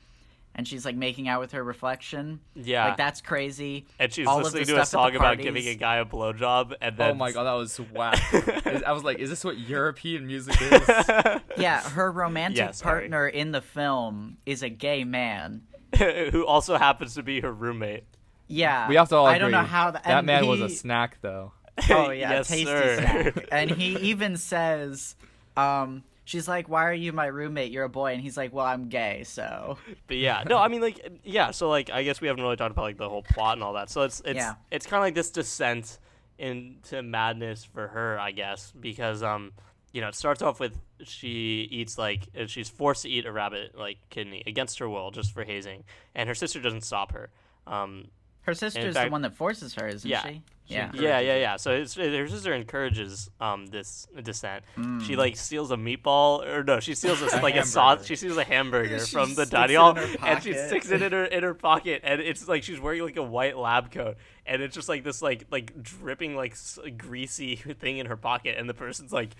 [0.56, 2.40] and she's like making out with her reflection.
[2.54, 3.86] Yeah, Like that's crazy.
[4.00, 5.74] and she's all of listening the to a stuff at the song about giving a
[5.76, 8.20] guy a blowjob, and then oh my god, that was whack.
[8.86, 10.82] I was like, is this what European music is?
[11.56, 15.62] Yeah, her romantic Yeah, partner in the film is a gay man.
[15.98, 18.04] who also happens to be her roommate.
[18.48, 18.88] Yeah.
[18.88, 19.40] we have to all I agree.
[19.44, 21.52] don't know how that, that and man was a snack, though.
[21.90, 22.98] Oh yeah, yes, tasty sir.
[23.32, 23.48] snack.
[23.52, 25.14] And he even says,
[25.56, 27.72] um, she's like, "Why are you my roommate?
[27.72, 30.82] You're a boy." And he's like, "Well, I'm gay, so." But yeah, no, I mean
[30.82, 31.50] like yeah.
[31.52, 33.72] So like I guess we haven't really talked about like the whole plot and all
[33.72, 33.88] that.
[33.88, 34.56] So it's it's Yeah.
[34.70, 35.98] it's kind of like this descent
[36.38, 39.52] into madness for her, I guess, because um
[39.92, 43.78] you know it starts off with she eats like she's forced to eat a rabbit
[43.78, 47.30] like kidney against her will just for hazing, and her sister doesn't stop her.
[47.66, 48.08] Um,
[48.46, 50.22] Her sister's fact- the one that forces her, isn't Yeah.
[50.22, 50.42] she?
[50.68, 50.90] She Yeah.
[50.94, 51.56] Yeah, yeah, yeah.
[51.56, 54.64] So it's, her sister encourages um this descent.
[54.76, 55.02] Mm.
[55.02, 57.64] She like steals a meatball, or no, she steals a, A like a hamburger.
[57.66, 58.06] sauce.
[58.06, 61.12] She steals a hamburger She from the sticks dining hall, and she sticks it in
[61.12, 64.60] her in her pocket, and it's like she's wearing like a white lab coat, and
[64.62, 68.68] it's just like this like like dripping like s- greasy thing in her pocket, and
[68.68, 69.30] the person's like.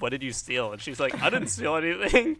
[0.00, 0.72] What did you steal?
[0.72, 2.38] And she's like, I didn't steal anything.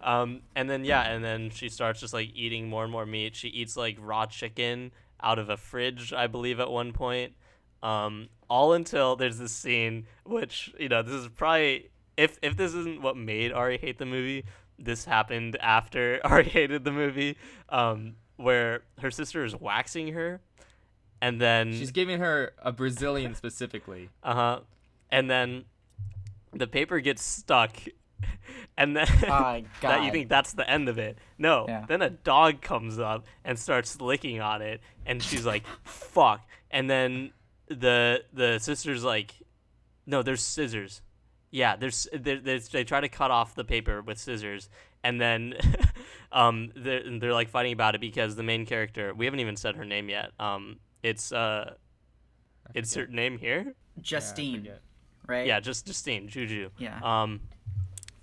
[0.00, 3.34] um, and then yeah, and then she starts just like eating more and more meat.
[3.34, 4.92] She eats like raw chicken
[5.24, 7.32] out of a fridge, I believe, at one point.
[7.82, 12.74] Um, all until there's this scene, which you know, this is probably if if this
[12.74, 14.44] isn't what made Ari hate the movie,
[14.78, 17.36] this happened after Ari hated the movie,
[17.68, 20.40] um, where her sister is waxing her,
[21.20, 24.10] and then She's giving her a Brazilian specifically.
[24.22, 24.60] uh huh,
[25.10, 25.64] and then
[26.52, 27.76] the paper gets stuck,
[28.78, 31.18] and then Oh, that you think that's the end of it.
[31.38, 31.84] No, Yeah.
[31.86, 36.88] then a dog comes up and starts licking on it, and she's like, "Fuck!" And
[36.90, 37.32] then
[37.68, 39.32] the the sister's like,
[40.06, 41.02] "No, there's scissors."
[41.50, 44.68] Yeah, there's, there, there's they try to cut off the paper with scissors,
[45.04, 45.54] and then
[46.32, 49.76] um they're, they're like fighting about it because the main character we haven't even said
[49.76, 50.32] her name yet.
[50.40, 51.74] Um, it's uh,
[52.66, 53.74] I it's her name here.
[54.00, 54.80] Justine, forget.
[55.28, 55.46] right?
[55.46, 56.70] Yeah, just Justine Juju.
[56.78, 56.98] Yeah.
[57.02, 57.40] Um,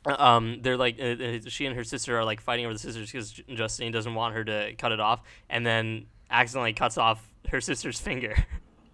[0.06, 3.12] um, they're like uh, uh, she and her sister are like fighting over the scissors
[3.12, 7.62] because Justine doesn't want her to cut it off, and then accidentally cuts off her
[7.62, 8.36] sister's finger,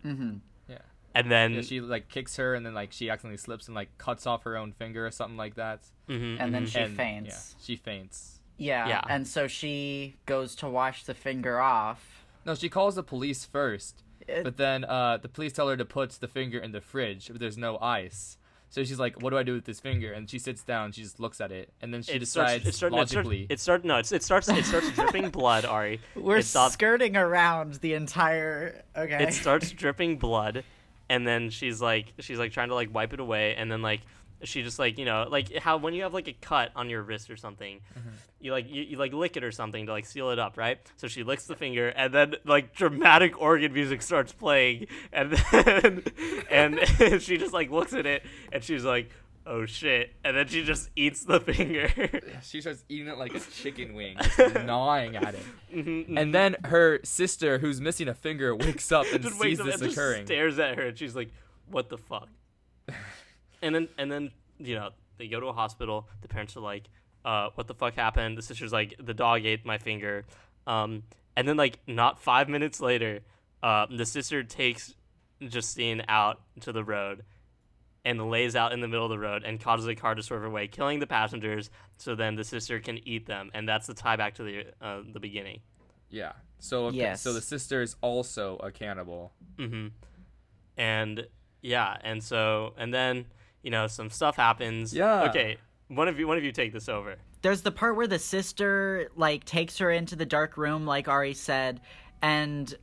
[0.06, 0.38] mm-hmm.
[0.70, 0.78] Yeah.
[1.16, 3.90] and then Yeah, she like kicks her and then like she accidentally slips and like
[3.98, 5.82] cuts off her own finger or something like that.
[6.10, 6.68] Mhm, And then mhm.
[6.72, 7.56] She and, faints.
[7.58, 8.40] Yeah, she faints.
[8.58, 8.88] Yeah.
[8.88, 9.02] Yeah.
[9.08, 12.26] And so she goes to wash the finger off.
[12.46, 15.86] No, she calls the police first, It- but then uh, the police tell her to
[15.86, 18.37] put the finger in the fridge, but there's no ice.
[18.70, 20.92] So she's like, "What do I do with this finger?" And she sits down.
[20.92, 22.76] She just looks at it, and then she it decides It starts.
[22.76, 22.96] It starts.
[22.96, 23.48] logically.
[23.50, 23.84] It starts.
[23.86, 24.50] No, it's, it starts.
[24.50, 25.66] It starts dripping blood.
[25.66, 28.84] Ari, We're it stops- skirting around the entire.
[28.96, 29.24] Okay.
[29.24, 30.64] it starts dripping blood
[31.10, 34.02] and then she's like she's like trying to like wipe it away and then like
[34.44, 37.02] she just like you know like how when you have like a cut on your
[37.02, 37.80] wrist or something
[38.40, 40.80] you like you, you like lick it or something to like seal it up right
[40.96, 46.04] so she licks the finger and then like dramatic organ music starts playing and then
[46.52, 46.80] and
[47.22, 49.10] she just like looks at it and she's like
[49.48, 51.90] oh shit and then she just eats the finger
[52.44, 55.44] she starts eating it like a chicken wing, just gnawing at it.
[55.74, 59.66] Mhm, And then her sister, who's missing a finger, wakes up and just sees up
[59.66, 60.26] this and occurring.
[60.26, 61.30] stares at her, and she's like,
[61.72, 62.28] "What the fuck?"
[63.62, 66.08] And then, and then, you know, they go to a hospital.
[66.22, 66.90] The parents are like,
[67.26, 70.26] uh, "What the fuck happened?" The sister's like, "The dog ate my finger."
[70.66, 71.04] Um,
[71.36, 73.22] and then, like, not five minutes later,
[73.64, 74.94] uh, the sister takes
[75.42, 77.24] Justine out to the road
[78.06, 80.44] and lays out in the middle of the road and causes a car to swerve
[80.46, 81.70] away, killing the passengers.
[81.98, 85.02] So then the sister can eat them, and that's the tie back to the uh,
[85.12, 85.60] the beginning.
[86.10, 86.34] Yeah.
[86.60, 87.22] So okay, Yes.
[87.22, 89.34] so the sister is also a cannibal.
[89.58, 89.88] Mm-hmm.
[90.78, 91.28] And
[91.62, 93.26] yeah, and so and then
[93.64, 94.94] you know some stuff happens.
[94.94, 95.24] Yeah.
[95.30, 97.16] Okay, one of you, one of you take this over.
[97.42, 101.34] There's the part where the sister like takes her into the dark room, like Ari
[101.34, 101.82] said,
[102.22, 102.74] and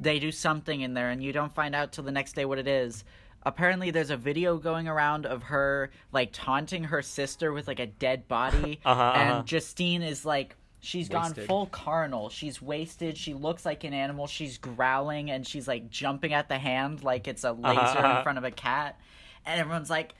[0.00, 2.58] they do something in there, and you don't find out till the next day what
[2.58, 3.04] it is.
[3.42, 7.86] Apparently, there's a video going around of her like taunting her sister with like a
[7.86, 9.20] dead body, Uh-huh, uh-huh.
[9.38, 10.56] and Justine is like.
[10.80, 12.28] She's gone full carnal.
[12.28, 13.16] She's wasted.
[13.16, 14.28] She looks like an animal.
[14.28, 18.18] She's growling and she's like jumping at the hand like it's a laser uh-huh.
[18.18, 19.00] in front of a cat.
[19.46, 20.14] And everyone's like,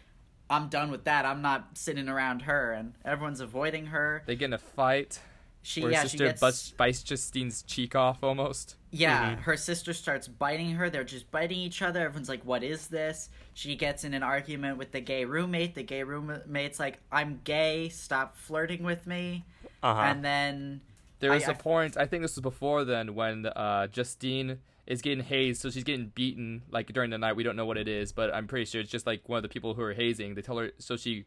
[0.48, 1.24] I'm done with that.
[1.26, 2.72] I'm not sitting around her.
[2.72, 4.22] And everyone's avoiding her.
[4.26, 5.18] They get in a fight.
[5.62, 8.76] She where yeah, her she sister gets bites, bites Justine's cheek off almost.
[8.92, 9.34] yeah.
[9.34, 9.38] Mhm.
[9.40, 10.88] Her sister starts biting her.
[10.88, 12.04] They're just biting each other.
[12.04, 15.74] Everyone's like, "What is this?" She gets in an argument with the gay roommate.
[15.74, 17.88] The gay roommate's like, "I'm gay.
[17.88, 19.44] Stop flirting with me."
[19.82, 20.00] Uh-huh.
[20.02, 20.82] And then
[21.18, 25.02] There I- was a point, I think this was before then, when uh, Justine is
[25.02, 27.34] getting hazed, so she's getting beaten like during the night.
[27.36, 29.42] We don't know what it is, but I'm pretty sure it's just like one of
[29.42, 30.34] the people who are hazing.
[30.34, 31.24] They tell her, so she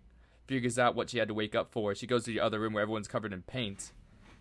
[0.47, 1.93] figures out what she had to wake up for.
[1.93, 3.91] She goes to the other room where everyone's covered in paint.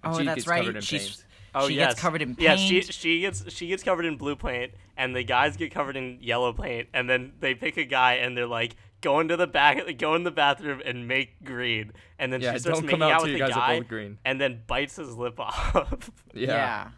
[0.02, 0.60] And oh, she that's gets right.
[0.60, 1.24] covered in She's paint.
[1.56, 1.88] oh she yes.
[1.90, 2.40] gets covered in paint.
[2.40, 5.96] Yeah, she she gets she gets covered in blue paint, and the guys get covered
[5.96, 8.76] in yellow paint, and then they pick a guy, and they're like.
[9.00, 12.58] Go into the back, go in the bathroom and make green, and then Yeah, she
[12.58, 14.18] starts don't making come out out with the guy, green.
[14.24, 16.10] and then bites his lip off.
[16.34, 16.48] Yeah.
[16.48, 16.88] yeah.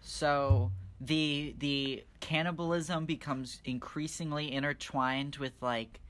[0.00, 6.00] So the the cannibalism becomes increasingly intertwined with like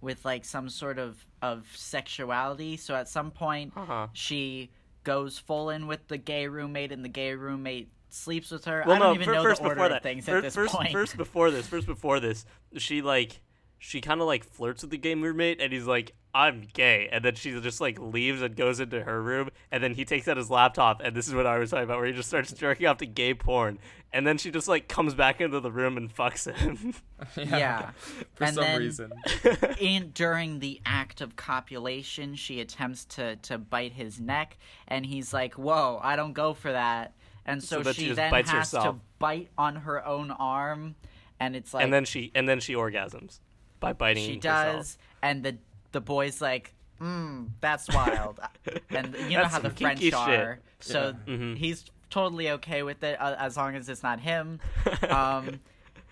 [0.00, 2.76] with like some sort of of sexuality.
[2.76, 4.08] So at some point uh-huh.
[4.12, 4.70] she
[5.04, 8.82] goes full in with the gay roommate and the gay roommate sleeps with her.
[8.86, 10.02] Well, I don't no, even fir- know first the order before of that.
[10.02, 12.44] things Fir- at this first, first before this, first before this,
[12.76, 13.40] she like
[13.78, 17.24] she kind of like flirts with the gay roommate, and he's like, "I'm gay," and
[17.24, 20.36] then she just like leaves and goes into her room, and then he takes out
[20.36, 22.86] his laptop, and this is what I was talking about, where he just starts jerking
[22.86, 23.78] off to gay porn,
[24.12, 26.94] and then she just like comes back into the room and fucks him.
[27.36, 27.90] Yeah.
[28.34, 29.12] For And some reason.
[29.78, 34.56] in during the act of copulation, she attempts to to bite his neck,
[34.88, 37.12] and he's like, "Whoa, I don't go for that."
[37.44, 38.96] And so, So then she she then bites has herself.
[38.96, 40.96] to bite on her own arm,
[41.38, 43.38] and it's like and then she and then she orgasms
[43.80, 44.24] by biting.
[44.24, 44.76] she herself.
[44.76, 45.56] does, and the
[45.92, 48.40] the boy's like, "Mm, that's wild."
[48.90, 50.14] and you know how the French shit.
[50.14, 51.56] are, so Mhm.
[51.56, 54.60] he's totally okay with it uh, as long as it's not him.
[55.10, 55.60] Um,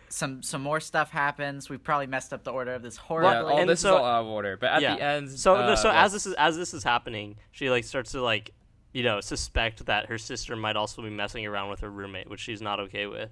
[0.09, 1.69] some some more stuff happens.
[1.69, 3.53] We probably messed up the order of this Yeah, horribly.
[3.53, 4.57] all and this so- is all out of order.
[4.57, 4.95] But at yeah.
[4.97, 6.05] the end, So uh, so yes.
[6.07, 8.53] as this is as this is happening, she like starts to like,
[8.93, 12.39] you know, suspect that her sister might also be messing around with her roommate, which
[12.41, 13.31] she's not okay with.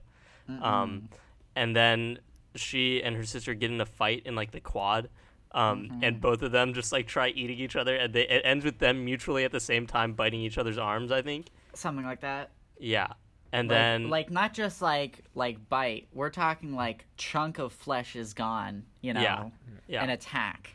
[0.60, 1.08] Um,
[1.54, 2.18] and then
[2.54, 5.08] she and her sister get in a fight in like the quad.
[5.54, 8.64] Um, and both of them just like try eating each other, and they, it ends
[8.64, 11.12] with them mutually at the same time biting each other's arms.
[11.12, 11.48] I think.
[11.74, 12.52] something like that.
[12.78, 13.08] Yeah,
[13.52, 16.08] and Like- then like not just like like bite.
[16.14, 18.84] We're talking like chunk of flesh is gone.
[19.02, 19.48] You know, Yeah.
[19.88, 20.70] yeah, an attack.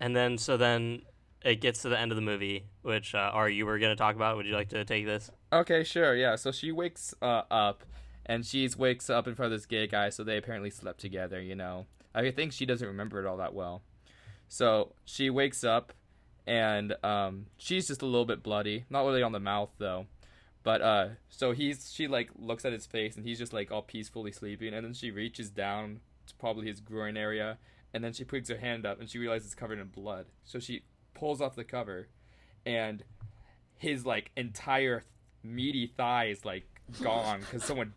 [0.00, 1.02] and then so then
[1.44, 4.16] it gets to the end of the movie, which uh, Ari, you were gonna talk
[4.16, 4.36] about.
[4.36, 5.30] Would you like to take this?
[5.52, 6.34] Okay, sure, yeah.
[6.34, 7.84] So she wakes uh, up,
[8.26, 10.08] and she wakes up in front of this gay guy.
[10.10, 11.40] So they apparently slept together.
[11.40, 13.82] You know, I think she doesn't remember it all that well.
[14.48, 15.92] So she wakes up,
[16.46, 18.84] and um, she's just a little bit bloody.
[18.90, 20.06] Not really on the mouth though.
[20.62, 23.82] But uh, so he's she like looks at his face, and he's just like all
[23.82, 24.72] peacefully sleeping.
[24.72, 27.58] And then she reaches down to probably his groin area,
[27.92, 30.26] and then she puts her hand up, and she realizes it's covered in blood.
[30.44, 32.08] So she pulls off the cover,
[32.64, 33.04] and
[33.76, 35.04] his like entire
[35.42, 36.64] meaty thigh is like
[37.02, 37.92] gone because someone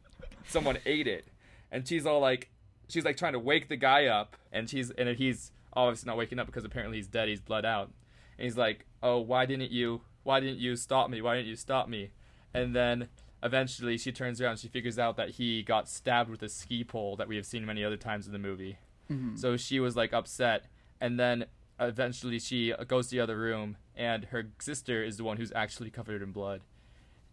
[0.48, 1.28] someone ate it.
[1.72, 2.50] And she's all like
[2.90, 6.40] she's like trying to wake the guy up and she's and he's obviously not waking
[6.40, 7.92] up because apparently he's dead he's bled out.
[8.38, 11.22] And he's like oh why didn't you why didn't you stop me?
[11.22, 12.12] Why didn't you stop me?
[12.54, 13.10] And then
[13.44, 16.84] eventually she turns around and she figures out that he got stabbed with a ski
[16.84, 18.78] pole that we have seen many other times in the movie.
[19.12, 19.36] Mm-hmm.
[19.36, 20.66] So she was like upset.
[21.00, 21.46] And then
[21.80, 25.92] eventually she goes to the other room and her sister is the one who's actually
[25.92, 26.62] covered in blood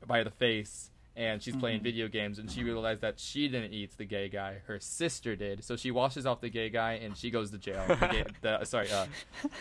[0.07, 3.97] by the face and she's playing video games and she realized that she didn't eat
[3.99, 7.31] the gay guy her sister did so she washes off the gay guy and she
[7.31, 9.07] goes to jail the gay, the, sorry uh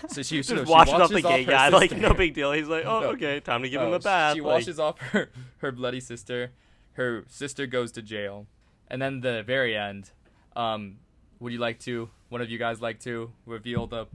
[0.08, 2.52] so she, Just no, she washes off the gay her guy, like no big deal.
[2.54, 3.08] He's like, oh, No.
[3.12, 4.34] okay, time to give him Oh, a bath.
[4.36, 6.52] She like- washes off her, her bloody sister.
[6.94, 8.48] Her sister goes to jail.
[8.88, 10.12] And then the very end,
[10.56, 10.98] um,
[11.40, 14.06] would you like to, one of you guys like to reveal the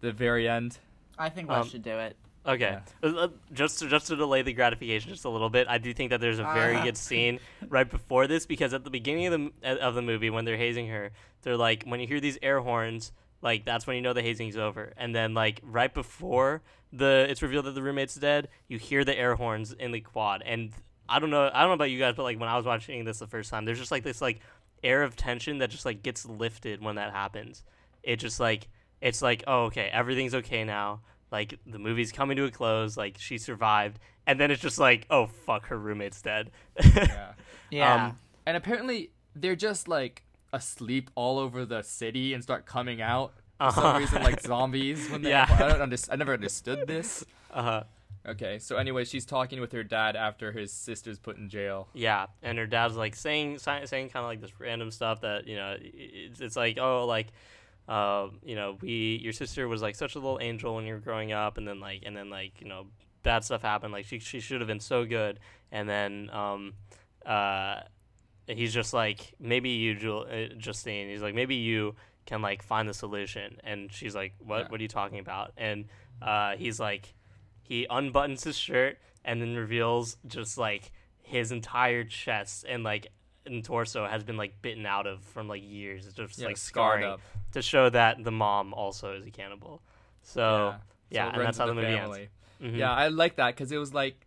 [0.00, 0.78] the very end?
[1.18, 2.16] I think Wes Um, should do it.
[2.48, 5.76] Okay, Uh, uh, just to, just to delay the gratification just a little bit, I
[5.78, 6.84] do think that there's a very Ah.
[6.84, 10.44] good scene right before this because at the beginning of the of the movie when
[10.46, 11.10] they're hazing her,
[11.42, 14.56] they're like when you hear these air horns, like that's when you know the hazing's
[14.56, 19.04] over, and then like right before the it's revealed that the roommate's dead, you hear
[19.04, 20.72] the air horns in the quad, and
[21.06, 23.04] I don't know I don't know about you guys, but like when I was watching
[23.04, 24.40] this the first time, there's just like this like
[24.82, 27.62] air of tension that just like gets lifted when that happens.
[28.02, 28.68] It just like
[29.02, 31.00] it's like oh okay everything's okay now
[31.30, 35.06] like the movie's coming to a close like she survived and then it's just like
[35.10, 36.50] oh fuck her roommate's dead
[36.82, 37.32] Yeah.
[37.70, 38.06] Yeah.
[38.06, 40.22] um, and apparently they're just like
[40.52, 43.80] asleep all over the city and start coming out for Uh-huh.
[43.82, 45.46] some reason like zombies when they Yeah.
[45.50, 47.24] I don't under- I never understood this.
[47.52, 47.84] uh-huh
[48.26, 51.88] Okay, so anyway, she's talking with her dad after his sister's put in jail.
[51.94, 55.56] yeah and her dad's like saying saying kind of like this random stuff that you
[55.56, 57.28] know it's, it's like oh like
[57.88, 61.00] uh, you know we your sister was like such a little angel when you were
[61.00, 62.86] growing up and then like and then like you know
[63.22, 65.40] bad stuff happened like she, she should have been so good.
[65.72, 66.74] And then um
[67.26, 67.80] uh
[68.46, 71.94] he's just like maybe you Jul- uh, Justine he's like maybe you
[72.26, 73.58] can like find the solution.
[73.64, 74.68] And she's like what Yeah.
[74.68, 75.52] what are you talking about?
[75.56, 75.86] And
[76.22, 77.14] uh he's like
[77.62, 83.08] he unbuttons his shirt and then reveals just like his entire chest and like
[83.50, 86.56] and torso has been like bitten out of from like years it's just Yeah, like
[86.56, 87.20] scarred scarring up.
[87.52, 89.82] to show that the mom also is a cannibal
[90.22, 90.74] so
[91.10, 92.20] yeah, So and that's how in the movie family.
[92.20, 92.76] ends Mhm.
[92.78, 94.26] Yeah, I like that because it was like,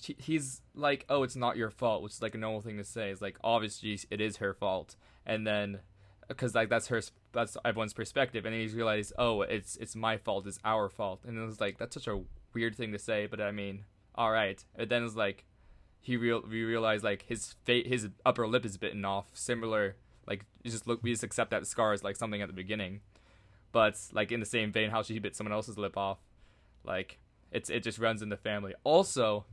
[0.00, 2.84] she, he's like, oh, it's not your fault, which is like a normal thing to
[2.84, 3.10] say.
[3.10, 4.94] It's like obviously it is her fault,
[5.26, 5.80] and then
[6.28, 7.02] because like that's her,
[7.32, 11.24] that's everyone's perspective, and then he's realized, oh, it's it's my fault, it's our fault,
[11.26, 12.20] and it was like that's such a
[12.54, 13.84] weird thing to say, but I mean,
[14.14, 14.64] all right.
[14.76, 15.44] And then it's like
[16.04, 19.96] he real we realized like his fate his upper lip is bitten off, similar.
[20.28, 23.00] Like you just look, we just accept that scar as like something at the beginning,
[23.72, 26.18] but like in the same vein, how she bit someone else's lip off,
[26.84, 27.18] like
[27.50, 28.74] it's it just runs in the family.
[28.84, 29.46] Also,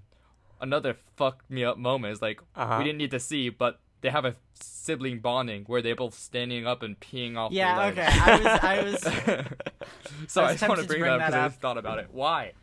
[0.59, 2.75] another fuck me up moment is like Uh-huh.
[2.77, 6.65] we didn't need to see, but they have a sibling bonding where they're both standing
[6.67, 7.51] up and peeing off.
[7.51, 7.97] Yeah, the ledge.
[7.97, 9.47] okay, I was- I was-
[10.27, 11.51] so I I, just want to to bring, bring that up because I up.
[11.51, 12.07] just thought about it.
[12.11, 12.53] Why?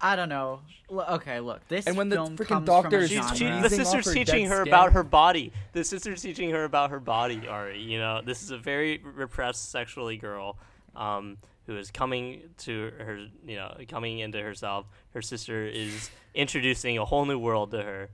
[0.00, 0.60] I don't know.
[0.90, 3.62] L- okay, look, this And when the film freaking doctor is She's, genre.
[3.62, 4.68] the sister's her teaching her skin.
[4.68, 5.52] about her body.
[5.72, 7.80] The sister's teaching her about her body, Ari.
[7.80, 10.58] You know, this is a very repressed sexually girl
[10.96, 14.86] um, who is coming to her, you know, coming into herself.
[15.14, 18.10] Her sister is introducing a whole new world to her.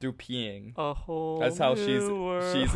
[0.00, 0.74] Through peeing.
[0.76, 2.70] A whole That's how new she's world.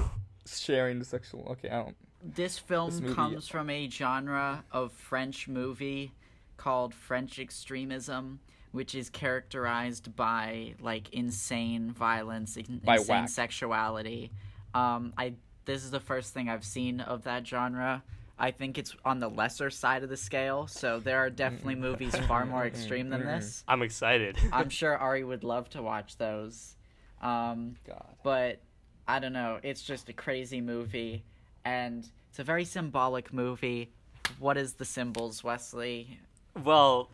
[0.44, 1.46] she's sharing the sexual.
[1.52, 1.96] Okay, I don't.
[2.20, 6.12] This film This comes from a genre of French movie
[6.56, 8.40] called French extremism,
[8.72, 13.28] which is characterized by like insane violence, in- By insane whack.
[13.28, 14.30] sexuality.
[14.74, 15.34] Um, I
[15.64, 18.02] this is the first thing I've seen of that genre.
[18.38, 22.16] I think it's on the lesser side of the scale, so there are definitely movies
[22.26, 23.62] far more extreme than this.
[23.68, 24.36] I'm excited.
[24.52, 26.74] I'm sure Ari would love to watch those.
[27.20, 28.16] Um, God.
[28.24, 28.60] but
[29.06, 29.60] I don't know.
[29.62, 31.22] It's just a crazy movie,
[31.64, 33.92] and it's a very symbolic movie.
[34.40, 36.18] What is the symbols, Wesley?
[36.62, 37.10] Well,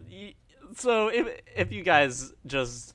[0.76, 2.94] so if if you guys just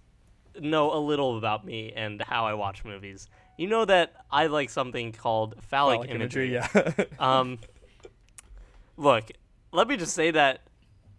[0.60, 3.28] know a little about me and how I watch movies,
[3.58, 6.54] you know that I like something called phallic, Phallic imagery.
[6.54, 6.92] yeah.
[7.20, 7.60] Um,
[8.98, 9.32] look,
[9.72, 10.62] let me just say that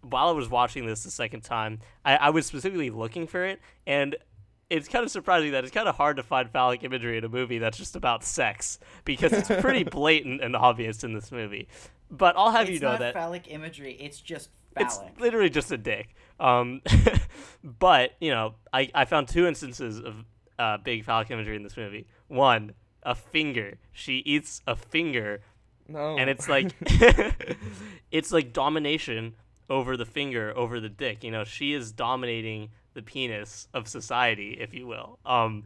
[0.01, 3.59] while I was watching this the second time, I, I was specifically looking for it,
[3.87, 4.15] and
[4.69, 7.29] it's kind of surprising that it's kind of hard to find phallic imagery in a
[7.29, 11.67] movie that's just about sex because it's pretty blatant and obvious in this movie.
[12.09, 13.93] But I'll have you know that phallic imagery.
[13.99, 16.15] It's just it's literally just a dick.
[16.39, 16.81] Um,
[17.63, 20.15] but you know, I, I found two instances of
[20.59, 22.07] uh, big phallic imagery in this movie.
[22.27, 22.73] One,
[23.03, 23.77] a finger.
[23.91, 25.41] She eats a finger,
[25.87, 26.17] no.
[26.17, 26.71] and it's like
[28.11, 29.35] it's like domination
[29.69, 31.23] over the finger, over the dick.
[31.23, 35.19] You know, she is dominating the penis of society, if you will.
[35.25, 35.65] Um,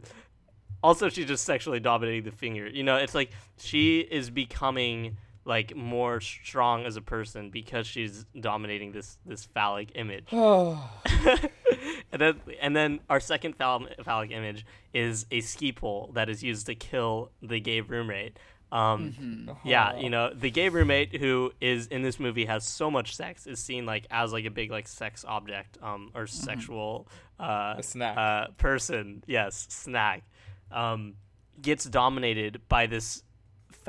[0.82, 2.66] also, she's just sexually dominating the finger.
[2.66, 8.24] You know, it's like she is becoming like more strong as a person because she's
[8.38, 10.26] dominating this this phallic image.
[10.32, 10.90] Oh.
[12.12, 16.42] and then and then our second phall- phallic image is a ski pole that is
[16.42, 18.38] used to kill the gay roommate.
[18.72, 23.16] Um, Yeah, you know the gay roommate who is in this movie has so much
[23.16, 27.08] sex is seen like as like a big like sex object um or sexual
[27.40, 28.16] uh snack.
[28.16, 30.22] uh person yes snack
[30.70, 31.14] um
[31.60, 33.24] gets dominated by this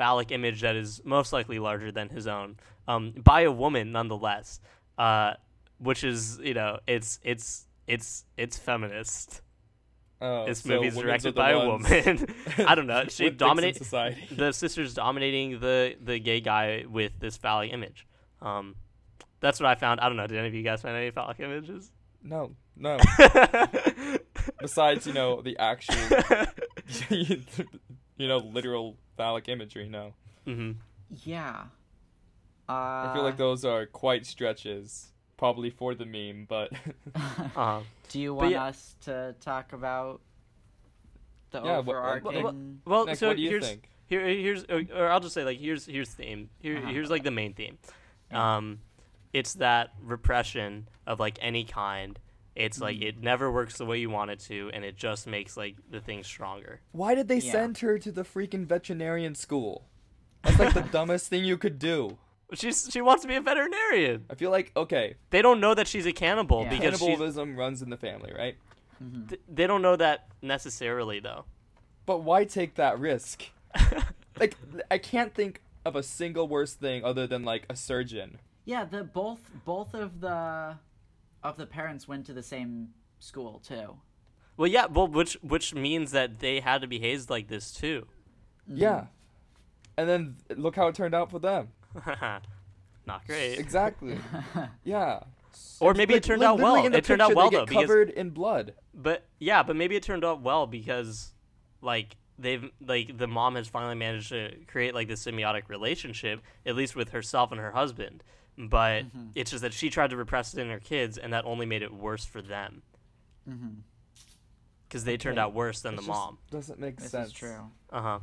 [0.02, 2.56] phallic image that is most likely larger than his own
[2.88, 4.60] um by a woman nonetheless
[4.98, 5.32] uh
[5.78, 9.42] which is you know it's it's it's it's feminist
[10.24, 12.26] Oh, this movie is directed by a woman
[12.70, 14.22] i don't know she with dicks in dominates society.
[14.30, 18.06] the sister's dominating the the gay guy with this phallic image.
[18.40, 18.76] Um,
[19.40, 19.98] that's what I found.
[20.00, 20.28] I don't know.
[20.28, 21.90] Did any of you guys find any phallic images?
[22.22, 22.98] No, no.
[24.60, 25.96] Besides, you know, the actual,
[28.16, 29.88] you know, literal phallic imagery.
[29.88, 30.12] No,
[30.44, 30.72] hmm
[31.24, 31.64] Yeah.
[32.68, 36.72] Uh, I feel like those are quite stretches, probably for the meme, but
[37.14, 37.80] Uh-huh.
[38.08, 40.20] Do you want yeah- us to talk about
[41.50, 41.96] the Yeah, what- what-
[42.34, 42.80] overarching?
[42.84, 43.88] Well, Nick, so what you here's think?
[44.06, 46.50] here here's or, or I'll just say like here's here's the theme.
[46.60, 46.88] Here Uh-huh.
[46.90, 47.78] here's like the main theme.
[48.30, 48.80] Um,
[49.34, 52.18] it's that repression of like any kind.
[52.54, 53.02] It's like Mm.
[53.08, 56.00] it never works the way you want it to, and it just makes like the
[56.00, 56.80] thing stronger.
[56.92, 57.52] why did they Yeah.
[57.52, 59.88] send her to the freaking veterinarian school?
[60.42, 62.18] That's like the dumbest thing you could do.
[62.54, 64.26] She's she wants to be a veterinarian.
[64.28, 66.70] I feel like okay, They don't know that she's a cannibal Yeah.
[66.70, 68.56] because she's, cannibalism runs in the family, right?
[69.28, 71.44] th- they don't know that necessarily though.
[72.04, 73.44] But why take that risk?
[74.40, 74.56] Like,
[74.90, 78.38] I can't think of a single worse thing other than like a surgeon.
[78.64, 80.76] Yeah, the both both of the
[81.42, 82.88] of the parents went to the same
[83.18, 83.96] school too.
[84.56, 88.06] Well, yeah, well, which which means that they had to be hazed like this too.
[88.70, 88.80] Mm-hmm.
[88.80, 89.06] Yeah.
[89.96, 91.68] And then look how it turned out for them.
[93.06, 93.58] Not great.
[93.58, 94.18] Exactly.
[94.84, 95.20] yeah.
[95.80, 96.84] Or maybe it turned out well.
[96.84, 98.74] in the It turned out well they though get because covered in blood.
[98.94, 101.32] but yeah, but maybe it turned out well because
[101.80, 106.74] like they've like the mom has finally managed to create like this symbiotic relationship at
[106.76, 108.22] least with herself and her husband.
[108.58, 109.26] But Mm-hmm.
[109.34, 111.82] it's just that she tried to repress it in her kids and that only made
[111.82, 112.82] it worse for them.
[113.48, 113.80] Mm-hmm.
[114.90, 115.44] Cuz they turned Okay.
[115.44, 116.38] out worse than It the just mom.
[116.50, 117.28] Doesn't make This sense.
[117.28, 117.70] is true.
[117.90, 118.18] Uh-huh.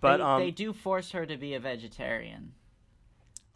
[0.00, 2.54] But they, um they do force her to be a vegetarian.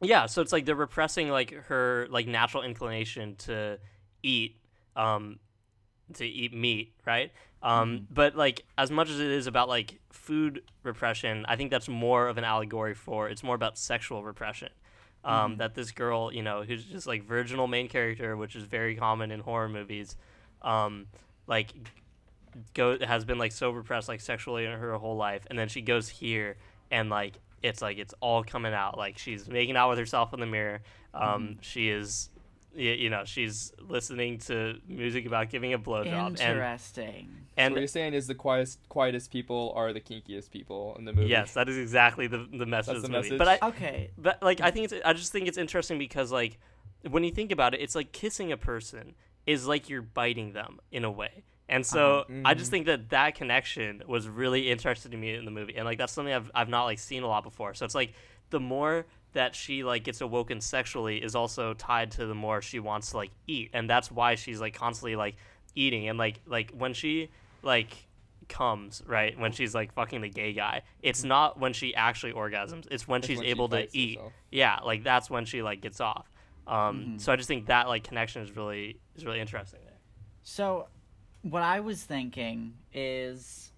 [0.03, 3.79] Yeah, so it's like they're repressing like her like natural inclination to
[4.23, 4.57] eat
[4.97, 5.39] um
[6.15, 7.33] to eat meat, right?
[7.63, 11.89] Um but like as much as it is about like food repression, I think that's
[11.89, 14.71] more of an allegory for it's more about sexual repression.
[15.27, 18.95] Um that this girl, you know, who's just like virginal main character, which is very
[18.97, 20.17] common in horror movies,
[20.63, 21.07] um
[21.47, 21.73] like
[22.75, 25.83] go has been like so repressed like sexually in her whole life, and then she
[25.83, 26.57] goes here
[26.91, 28.97] and like it's like it's all coming out.
[28.97, 30.81] Like she's making out with herself in the mirror.
[31.15, 31.53] Um, Mm-hmm.
[31.61, 32.31] she is.
[32.77, 37.31] Y- You know, she's listening to music about giving a blowjob, and Interesting.
[37.33, 41.05] So and what you're saying is the quietest quietest people are the kinkiest people in
[41.05, 41.29] the movie.
[41.29, 43.31] yes, that is exactly the the message That's of the the movie.
[43.31, 43.39] message?
[43.39, 44.11] But I, Okay.
[44.19, 46.59] But like I think it's I just think it's interesting because like
[47.09, 49.15] when you think about it, it's like kissing a person
[49.47, 51.45] is like you're biting them in a way.
[51.69, 52.43] And so Uh-huh.
[52.45, 55.85] I just think that that connection was really interesting to me in the movie, and
[55.85, 57.75] like that's something I've I've not like seen a lot before.
[57.75, 58.13] So it's like
[58.51, 59.07] the more
[59.37, 63.17] that she like gets awoken sexually is also tied to the more she wants to
[63.19, 65.37] like eat, and that's why she's like constantly like
[65.75, 66.09] eating.
[66.09, 67.31] And like like when she
[67.63, 67.89] like
[68.49, 72.87] comes right when she's like fucking the gay guy it's not when she actually orgasms.
[72.93, 74.19] It's when That's she's when she able to eat.
[74.19, 74.33] herself.
[74.53, 76.31] yeah like that's when she like gets off.
[76.69, 77.21] Um Mhm.
[77.21, 79.99] so i just think that like connection is really is really interesting there.
[80.45, 80.87] So,
[81.43, 83.73] what I was thinking is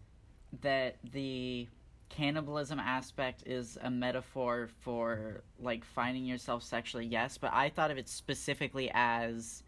[0.61, 1.67] that the
[2.09, 7.99] cannibalism aspect is a metaphor for like finding yourself sexually, yes, but I thought of
[7.99, 9.63] it specifically as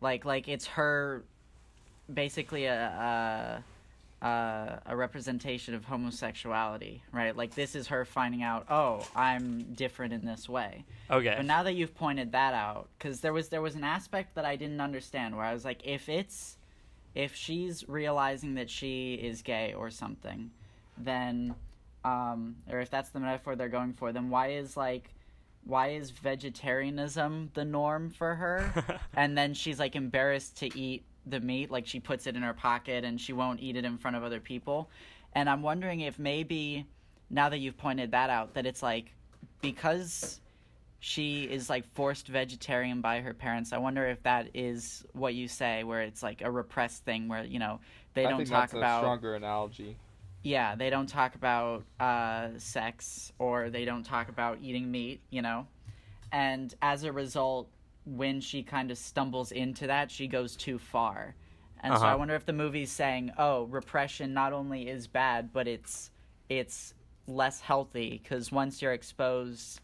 [0.00, 1.24] like like it's her
[2.12, 3.62] basically a
[4.22, 7.36] a, a, a representation of homosexuality, right?
[7.36, 10.84] Like this is her finding out, oh, I'm different in this way.
[11.10, 14.34] okay But now that you've pointed that out, because there was there was an aspect
[14.34, 16.56] that I didn't understand where I was like, if it's
[17.14, 20.50] if she's realizing that she is gay or something,
[20.98, 21.54] then
[22.06, 25.12] um, or if that's the metaphor they're going for, then why is like
[25.64, 29.00] why is vegetarianism the norm for her?
[29.16, 32.54] and then she's like embarrassed to eat the meat, like she puts it in her
[32.54, 34.88] pocket and she won't eat it in front of other people.
[35.34, 36.86] And I'm wondering if maybe
[37.28, 39.12] now that you've pointed that out, that it's like
[39.60, 40.40] because
[41.00, 43.72] she is like forced vegetarian by her parents.
[43.72, 47.44] I wonder if that is what you say, where it's like a repressed thing, where
[47.44, 47.80] you know
[48.14, 49.96] they I don't think talk that's about a stronger analogy.
[50.46, 55.42] Yeah, they don't talk about uh, sex or they don't talk about eating meat, you
[55.42, 55.66] know?
[56.30, 57.68] And as a result,
[58.04, 61.34] when she kind of stumbles into that, she goes too far.
[61.80, 62.18] And so I Uh-huh.
[62.18, 66.10] wonder if the movie's saying, "Oh, repression not only is bad, but it's
[66.48, 66.94] it's
[67.26, 69.80] less healthy because once you're exposed,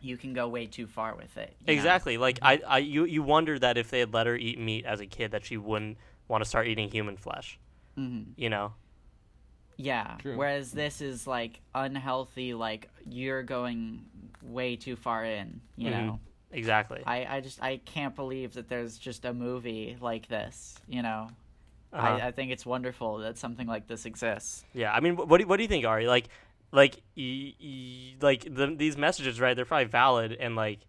[0.00, 1.72] you can go way too far with it." you know?
[1.74, 4.84] exactly like i i you you wonder that if they had let her eat meat
[4.86, 7.58] as a kid that she wouldn't want to start eating human flesh
[7.96, 8.32] Mhm.
[8.36, 8.72] you know
[9.82, 10.16] Yeah.
[10.20, 10.36] True.
[10.36, 14.04] Whereas this is like unhealthy, like you're going
[14.42, 16.06] way too far in, you Mhm.
[16.06, 16.20] know?
[16.54, 20.78] exactly I, I just I can't believe that there's just a movie like this.
[20.86, 21.28] You know,
[21.92, 22.06] Uh-huh.
[22.06, 24.62] I, I think it's wonderful that something like this exists.
[24.74, 26.06] Yeah, I mean, what do, what do you think, Ari?
[26.08, 26.28] Like,
[26.70, 29.54] like, y- y- like the, these messages, right?
[29.56, 30.80] They're probably valid, and like,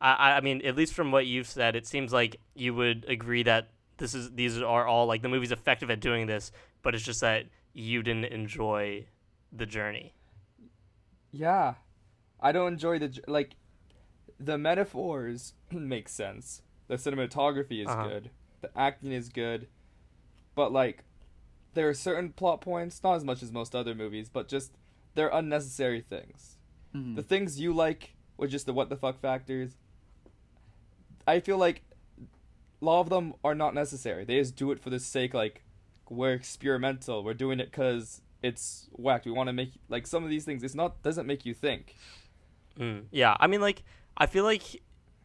[0.00, 3.42] I- I mean, at least from what you've said, it seems like you would agree
[3.42, 6.50] that this is these are all like the movie's effective at doing this,
[6.82, 9.06] but it's just that you didn't enjoy
[9.52, 10.14] the journey.
[11.32, 11.74] Yeah,
[12.40, 13.54] I don't enjoy the like.
[14.38, 16.62] The metaphors make sense.
[16.88, 18.08] The cinematography is Uh-huh.
[18.08, 18.30] good.
[18.62, 19.68] The acting is good,
[20.54, 21.04] but like,
[21.74, 24.72] there are certain plot points, not as much as most other movies, but just
[25.14, 26.56] they're unnecessary things.
[26.94, 27.16] Mhm.
[27.16, 29.76] The things you like were just the what the fuck factors.
[31.26, 31.82] I feel like
[32.20, 34.24] a lot of them are not necessary.
[34.24, 35.62] They just do it for the sake like
[36.10, 37.24] we're experimental.
[37.24, 39.24] We're doing it because it's whacked.
[39.24, 40.62] We want to make like some of these things.
[40.62, 41.94] It's not doesn't make you think.
[42.78, 43.04] Mm.
[43.10, 43.82] Yeah, I mean, like,
[44.16, 44.62] I feel like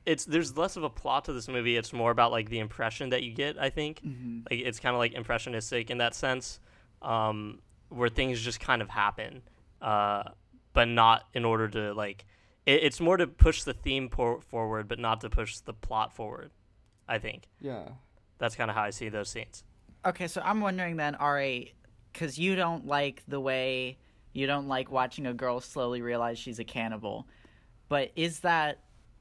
[0.05, 1.75] it's there's less of a plot to this movie.
[1.75, 3.57] It's more about like the impression that you get.
[3.59, 4.01] I think.
[4.05, 4.43] Mhm.
[4.49, 6.59] like it's kind of like impressionistic in that sense
[7.01, 7.59] um,
[7.89, 9.41] where things just kind of happen
[9.81, 10.23] uh,
[10.73, 12.25] but not in order to like
[12.65, 16.15] it, it's more to push the theme por- forward but not to push the plot
[16.15, 16.49] forward
[17.07, 17.89] i think Yeah.
[18.39, 19.63] that's kind of how i see those scenes
[20.05, 21.59] Okay, so I'm wondering then, Ra,
[22.13, 23.97] because you don't like the way
[24.33, 27.27] you don't like watching a girl slowly realize she's a cannibal,
[27.89, 28.79] but is that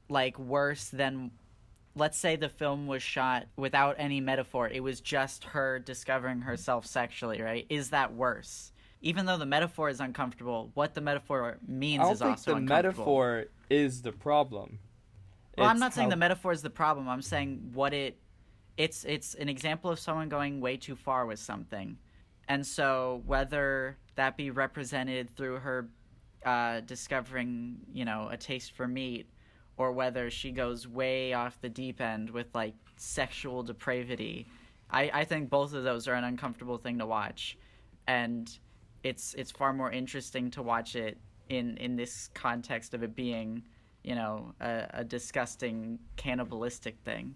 [0.09, 1.31] like worse than?
[1.97, 4.67] Let's say the film was shot without any metaphor.
[4.67, 7.65] It was just her discovering herself sexually, right?
[7.69, 8.73] Is that worse?
[9.01, 12.51] Even though the metaphor is uncomfortable, what the metaphor means I don't is think also
[12.51, 13.05] the uncomfortable.
[13.05, 14.79] metaphor is the problem.
[15.57, 17.07] Well, I'm It's not saying how- the metaphor is the problem.
[17.07, 18.19] I'm saying what it
[18.77, 21.97] it's it's an example of someone going way too far with something.
[22.47, 25.89] And so whether that be represented through her
[26.45, 29.27] uh, discovering, you know, a taste for meat
[29.77, 34.45] or whether she goes way off the deep end with like sexual depravity.
[34.91, 37.57] I, I think both of those are an uncomfortable thing to watch.
[38.07, 38.47] And
[39.03, 41.17] it's it's far more interesting to watch it
[41.49, 43.63] in, in this context of it being
[44.05, 47.33] you know, a, a disgusting cannibalistic thing.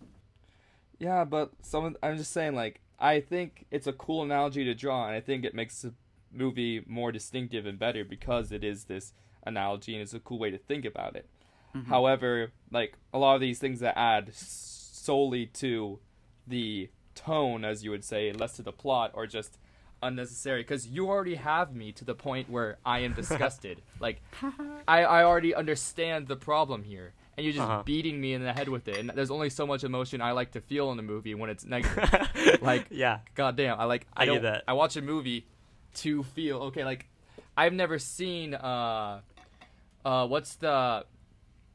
[1.00, 1.96] Yeah, but some.
[2.04, 5.46] I'm just saying, like, I think it's a cool analogy to draw, and I think
[5.46, 5.94] it makes the
[6.32, 10.52] movie more distinctive and better because it is this analogy and it's a cool way
[10.52, 11.28] to think about it.
[11.76, 11.90] Mm-hmm.
[11.90, 16.00] However, like a lot of these things that add solely to
[16.48, 19.58] the tone, as you would say, less to the plot, or just
[20.02, 23.82] unnecessary because you already have me to the point where I am disgusted.
[24.00, 24.22] like,
[24.88, 27.84] I, I already understand the problem here, and you're just Uh-huh.
[27.84, 28.98] beating me in the head with it.
[28.98, 31.66] And there's only so much emotion I like to feel in a movie when it's
[31.66, 32.60] negative.
[32.62, 33.20] like, yeah.
[33.36, 34.64] God damn, I like I, I don't that.
[34.68, 35.46] I watch a movie
[35.96, 36.84] to feel okay.
[36.86, 37.08] Like
[37.58, 39.22] I've never seen uh
[40.06, 41.06] uh what's the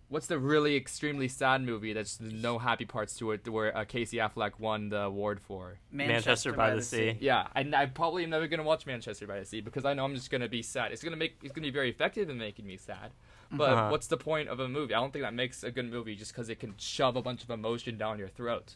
[0.08, 4.18] what's the really extremely sad movie that's no happy parts to it where uh, Casey
[4.18, 5.78] Affleck won the award for.
[5.90, 7.16] Manchester by the Sea.
[7.20, 10.04] Yeah, and I probably am never gonna watch Manchester by the Sea because I know
[10.04, 10.92] I'm just gonna be sad.
[10.92, 13.10] It's gonna make it's gonna be very effective in making me sad.
[13.56, 13.88] But Uh-huh.
[13.90, 14.94] what's the point of a movie?
[14.94, 17.42] I don't think that makes a good movie just because it can shove a bunch
[17.44, 18.74] of emotion down your throat.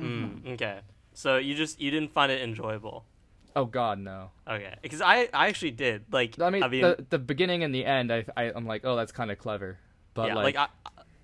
[0.00, 0.80] Mm, okay.
[1.14, 3.04] So you just you didn't find it enjoyable.
[3.56, 4.30] Oh God, no.
[4.46, 4.74] Okay.
[4.82, 8.24] Because I I actually did like I mean, the the beginning and the end, I,
[8.36, 9.78] I I'm like, oh, that's kind of clever,
[10.14, 10.68] but yeah, like, like, I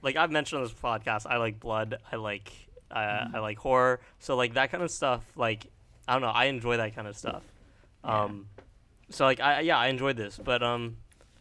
[0.03, 2.51] like I've mentioned on this podcast, I like blood, I like
[2.91, 3.37] uh, Mm-hmm.
[3.37, 5.25] I like horror, so like that kind of stuff.
[5.37, 5.67] Like
[6.09, 7.43] I don't know, I enjoy that kind of stuff.
[8.05, 8.23] Yeah.
[8.25, 8.49] Um,
[9.11, 10.97] so like I yeah I enjoyed this, but um,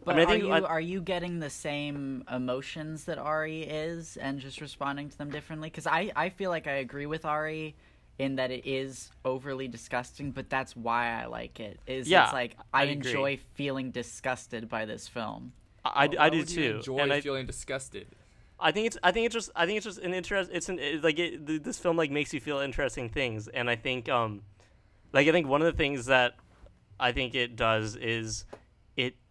[0.06, 3.18] But I mean I are think you I- are you getting the same emotions that
[3.18, 5.70] Ari is, and just responding to them differently?
[5.70, 7.76] Because I I feel like I agree with Ari
[8.20, 11.80] in that it is overly disgusting, but that's why I like it.
[11.88, 13.10] Is Yeah, it's like I I'd agree.
[13.12, 15.54] enjoy feeling disgusted by this film.
[15.86, 18.08] I, I, why I do too, Enjoy and I feeling disgusted.
[18.60, 20.50] I think it's I think it's just I think it's just an interest.
[20.54, 23.70] It's an it, like it, th- this film like makes you feel interesting things, and
[23.70, 24.44] I think um,
[25.12, 26.36] like I think one of the things that
[27.00, 28.58] I think it does is it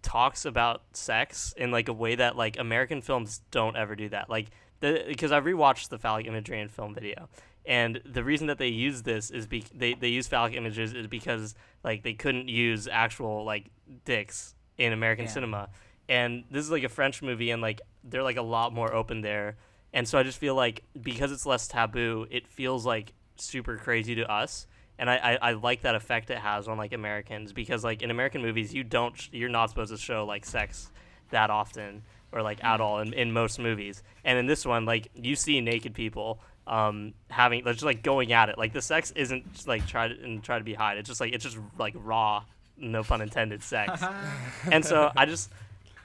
[0.02, 4.28] talks about sex in like a way that like American films don't ever do that.
[4.28, 4.48] Like
[4.80, 7.28] the because I rewatched the phallic imagery in film video,
[7.64, 11.06] and the reason that they use this is be they they use phallic images is
[11.06, 13.70] because like they couldn't use actual like
[14.04, 15.30] dicks in American Yeah.
[15.30, 15.68] cinema,
[16.08, 19.20] and this is like a French movie, and like they're like a lot more open
[19.20, 19.56] there,
[19.92, 24.14] and so I just feel like because it's less taboo, it feels like super crazy
[24.16, 24.66] to us.
[24.98, 28.10] And I, I, I like that effect it has on like Americans because like in
[28.10, 30.90] American movies you don't sh- you're not supposed to show like sex
[31.30, 34.02] that often or like at all in, in most movies.
[34.24, 38.32] And in this one like you see naked people um having like, just like going
[38.32, 38.58] at it.
[38.58, 41.20] Like the sex isn't just, like try to and try to be hide it's just
[41.20, 42.44] like it's just like raw
[42.76, 44.02] no pun intended sex.
[44.70, 45.50] And so I just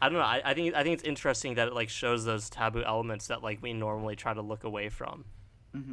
[0.01, 0.23] I don't know.
[0.23, 3.43] I, I think I think it's interesting that it like shows those taboo elements that
[3.43, 5.25] like we normally try to look away from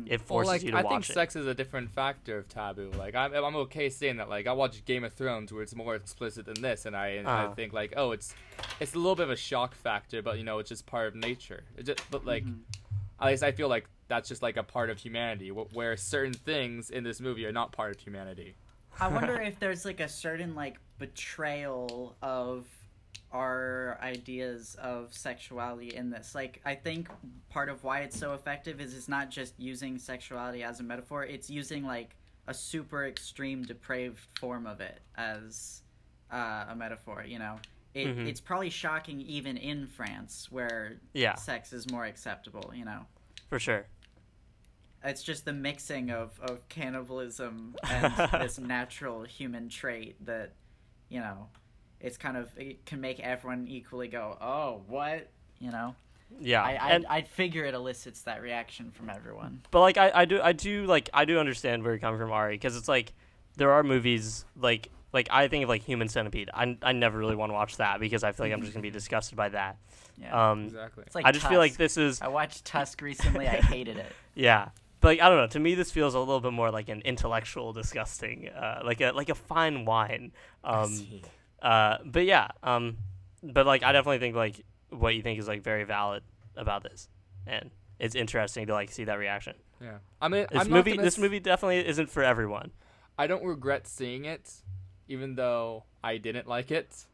[0.07, 2.39] it Well, forces like you to I watch think it sex is a different factor
[2.39, 2.91] of taboo.
[2.99, 4.28] Like I'm, I'm okay saying that.
[4.28, 7.28] Like I watch Game of Thrones where it's more explicit than this, and I, and
[7.28, 7.55] I Uh-huh.
[7.55, 8.35] think like, oh, it's,
[8.80, 11.14] it's a little bit of a shock factor, but you know, it's just part of
[11.14, 11.64] nature.
[11.76, 12.45] It just, but like,
[13.20, 16.91] at least I feel like that's just like a part of humanity, where certain things
[16.91, 18.55] in this movie are not part of humanity.
[19.01, 22.66] I wonder if there's like a certain like betrayal of
[23.35, 26.35] our ideas of sexuality in this.
[26.37, 27.09] Like I think
[27.51, 31.24] part of why it's so effective is it's not just using sexuality as a metaphor,
[31.24, 32.14] it's using like
[32.47, 35.82] a super extreme depraved form of it as
[36.32, 37.57] uh, a metaphor, you know.
[37.93, 38.26] It, Mhm.
[38.28, 41.35] It's probably shocking even in France where Yeah.
[41.35, 43.05] sex is more acceptable, you know.
[43.51, 43.87] for sure
[45.05, 48.12] It's just the mixing of, of cannibalism and
[48.43, 50.53] this natural human trait that,
[51.09, 51.49] you know,
[52.01, 55.28] it's kind of it can make everyone equally go, "Oh, what?"
[55.61, 55.95] You know.
[56.40, 59.61] yeah I I and I'd figure it elicits that reaction from everyone.
[59.70, 62.32] but like I, I do I do like I do understand where you're coming from
[62.32, 63.12] Ari because it's like
[63.57, 67.36] there are movies like like I think of like Human Centipede I, I never really
[67.36, 69.76] want to watch that because I feel like I'm just gonna be disgusted by that
[70.20, 70.51] Yeah.
[70.51, 71.05] um Exactly.
[71.07, 73.47] it's like I just feel like this is I watched Tusk recently.
[73.47, 74.12] I hated it.
[74.34, 74.70] yeah
[75.01, 77.01] but like I don't know to me this feels a little bit more like an
[77.05, 80.32] intellectual disgusting uh like a like a fine wine
[80.64, 80.90] um
[81.62, 82.96] uh but yeah um
[83.42, 86.22] but like I definitely think like what you think is like very valid
[86.57, 87.09] about this
[87.46, 89.98] and it's interesting to like see that reaction Yeah.
[90.20, 92.70] I mean, this I'm movie gonna this s- movie definitely isn't for everyone
[93.18, 94.50] I don't regret seeing it,
[95.09, 97.07] even though I didn't like it.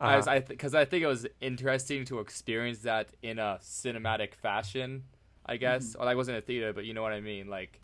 [0.00, 0.16] Uh-huh.
[0.16, 5.04] As I because I think it was interesting to experience that in a cinematic fashion.
[5.46, 7.46] I guess, or I wasn't a theater, but you know what I mean.
[7.48, 7.78] Like,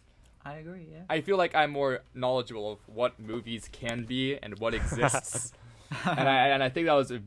[0.44, 0.88] I agree.
[0.90, 1.02] Yeah.
[1.08, 5.52] I feel like I'm more knowledgeable of what movies can be and what exists,
[6.06, 7.20] and I and I think that was a,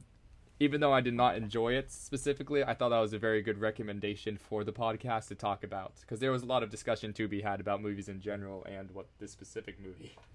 [0.60, 3.60] even though I did not enjoy it specifically, I thought that was a very good
[3.60, 7.28] recommendation for the podcast to talk about because there was a lot of discussion to
[7.28, 10.16] be had about movies in general and what this specific movie.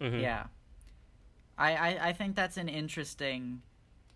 [0.00, 0.22] Mhm.
[0.22, 0.44] Yeah.
[1.56, 3.62] I, I I think that's an interesting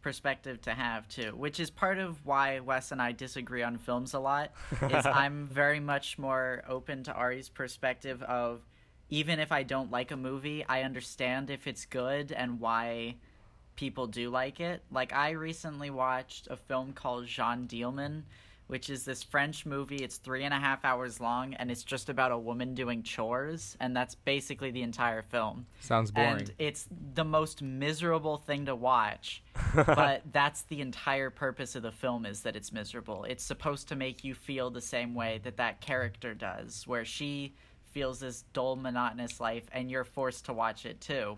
[0.01, 4.15] perspective to have too, which is part of why Wes and I disagree on films
[4.15, 4.53] a lot.
[4.91, 8.61] Is I'm very much more open to Ari's perspective of
[9.11, 13.17] even if I don't like a movie, I understand if it's good and why
[13.83, 14.81] people do like it.
[14.93, 18.23] Like I recently watched a film called Jeanne Dielman,
[18.69, 19.97] which is this French movie.
[19.97, 23.77] It's three and a half hours long, and it's just about a woman doing chores,
[23.81, 25.67] and that's basically the entire film.
[25.81, 26.31] Sounds boring.
[26.31, 29.43] And it's the most miserable thing to watch,
[29.75, 33.25] but that's the entire purpose of the film is that it's miserable.
[33.25, 37.57] It's supposed to make you feel the same way that that character does, where she
[37.91, 41.37] feels this dull, monotonous life, and you're forced to watch it too.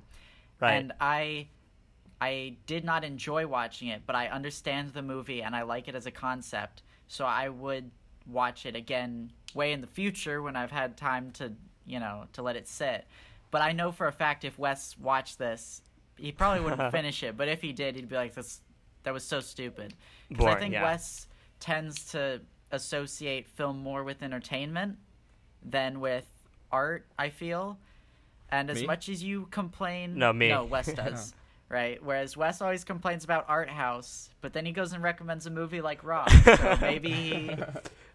[0.61, 0.74] Right.
[0.74, 1.49] And I
[2.20, 5.94] I did not enjoy watching it, but I understand the movie and I like it
[5.94, 6.82] as a concept.
[7.08, 7.90] So I would
[8.26, 11.52] watch it again way in the future when I've had time to,
[11.86, 13.06] you know, to let it sit.
[13.50, 15.82] But I know for a fact if Wes watched this,
[16.16, 17.36] he probably wouldn't finish it.
[17.36, 18.60] But if he did, he'd be like, "This,
[19.02, 19.94] that was so stupid."
[20.28, 20.82] Because I think yeah.
[20.82, 21.28] Wes
[21.60, 22.40] tends to
[22.72, 24.96] associate film more with entertainment
[25.62, 26.24] than with
[26.72, 27.06] art.
[27.18, 27.78] I feel,
[28.50, 28.86] and as Me?
[28.86, 30.48] much as you complain, No, me.
[30.48, 31.34] no, Wes does.
[31.68, 35.50] Right, whereas Wes always complains about Art House, but then he goes and recommends a
[35.50, 36.26] movie like Raw.
[36.28, 37.50] So maybe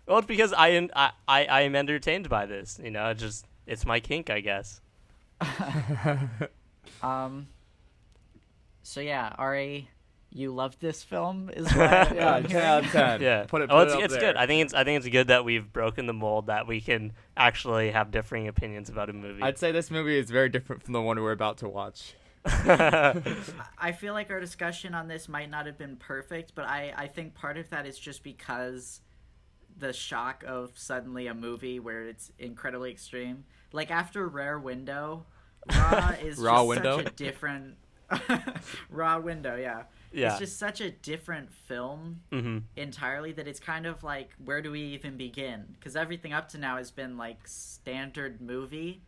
[0.05, 2.79] Well, it's because I am I, I I am entertained by this.
[2.81, 4.81] You know, it's just it's my kink, I guess.
[7.03, 7.47] um.
[8.81, 9.89] So yeah, Ari,
[10.31, 13.21] you loved this film, is what yeah, I'm 10 out of 10.
[13.21, 13.45] Yeah.
[13.47, 14.21] Put it, oh, it's it up it's there.
[14.21, 14.35] good.
[14.35, 17.13] I think it's I think it's good that we've broken the mold that we can
[17.35, 19.41] actually have differing opinions about a movie.
[19.41, 22.13] I'd say this movie is very different from the one we're about to watch.
[22.45, 27.07] I feel like our discussion on this might not have been perfect, but I, I
[27.07, 29.01] think part of that is just because
[29.77, 33.45] the shock of suddenly a movie where it's incredibly extreme.
[33.71, 35.25] Like after Rear Window,
[35.65, 36.97] Raw is Raw just Window?
[36.97, 37.75] such a different
[38.89, 39.83] Raw Window, yeah.
[40.11, 40.27] yeah.
[40.27, 44.71] It's just such a different film hmm entirely that it's kind of like where do
[44.71, 45.65] we even begin?
[45.73, 49.01] Because everything up to now has been like standard movie,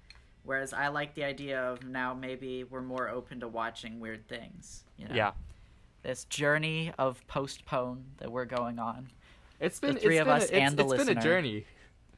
[0.43, 4.83] whereas I like the idea of now maybe we're more open to watching weird things.
[4.97, 5.15] You know?
[5.15, 5.31] Yeah.
[6.03, 9.07] This journey of postpone that we're going on.
[9.59, 11.01] It's been three it's of been us a, it's, and the listener.
[11.01, 11.65] it's been a journey.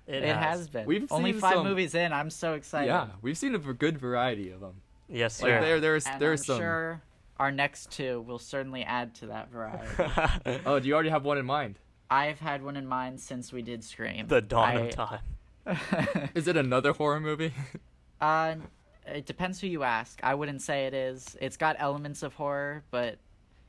[0.05, 0.67] It, has.
[0.67, 0.85] been.
[0.85, 2.11] We've only seen five some- movies in.
[2.13, 2.87] I'm so excited.
[2.87, 4.75] Yeah, we've seen a good variety of them.
[5.09, 5.61] Yes, Like sir.
[5.61, 6.57] there, there's And there's I'm some.
[6.59, 7.01] sure
[7.37, 10.61] our next two will certainly add to that variety.
[10.65, 11.79] Oh, do you already have one in mind?
[12.09, 14.27] I've had one in mind since we did Scream.
[14.27, 15.19] the dawn I- of time.
[16.35, 17.53] Is it another horror movie?
[18.23, 18.55] Uh,
[19.05, 20.19] it depends who you ask.
[20.23, 21.35] I wouldn't say it is.
[21.41, 23.17] It's got elements of horror, but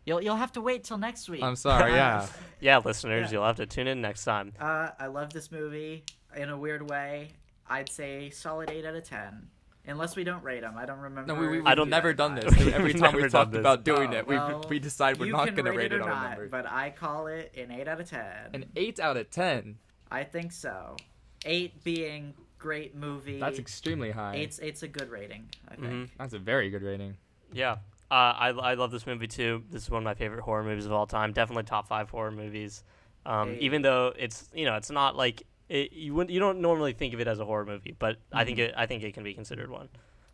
[0.06, 1.42] you'll you'll have to wait till next week.
[1.42, 1.92] I'm sorry.
[1.92, 2.26] Yeah.
[2.60, 3.32] Yeah, listeners, Yeah.
[3.38, 4.52] you'll have to tune in next time.
[4.58, 7.28] Uh, I love this movie in a weird way.
[7.68, 9.48] I'd say solid eight out of ten,
[9.86, 10.74] unless we don't rate them.
[10.78, 11.34] I don't remember.
[11.34, 12.56] No, we, we, we've I don't- never done this.
[12.56, 13.60] We've Every time never we've done talked this.
[13.60, 15.90] about doing Oh, it, we well, we decide we're you not can going to rate
[15.90, 16.48] rate it or on a not, number.
[16.48, 18.50] but I call it an eight out of ten.
[18.54, 19.76] An eight out of ten.
[20.10, 20.96] I think so.
[21.44, 22.32] Eight being
[22.64, 23.38] great movie.
[23.38, 24.36] That's extremely high.
[24.36, 25.44] It's it's a good rating.
[25.68, 25.86] I think.
[25.86, 27.16] hmm That's a very good rating.
[27.52, 27.72] Yeah.
[28.10, 29.62] Uh, I, I love this movie too.
[29.70, 31.32] This is one of my favorite horror movies of all time.
[31.32, 32.82] Definitely top five horror movies.
[33.26, 33.58] Um, Hey.
[33.60, 37.12] Even though it's you know it's not like it, you wouldn't you don't normally think
[37.14, 38.68] of it as a horror movie, but I think Mhm.
[38.68, 39.88] it I think it can be considered one.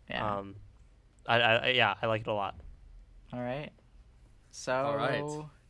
[0.09, 0.39] Yeah.
[0.39, 0.55] Um,
[1.27, 2.55] I, I, I yeah I like it a lot.
[3.33, 3.71] All right.
[4.53, 5.25] So, All right.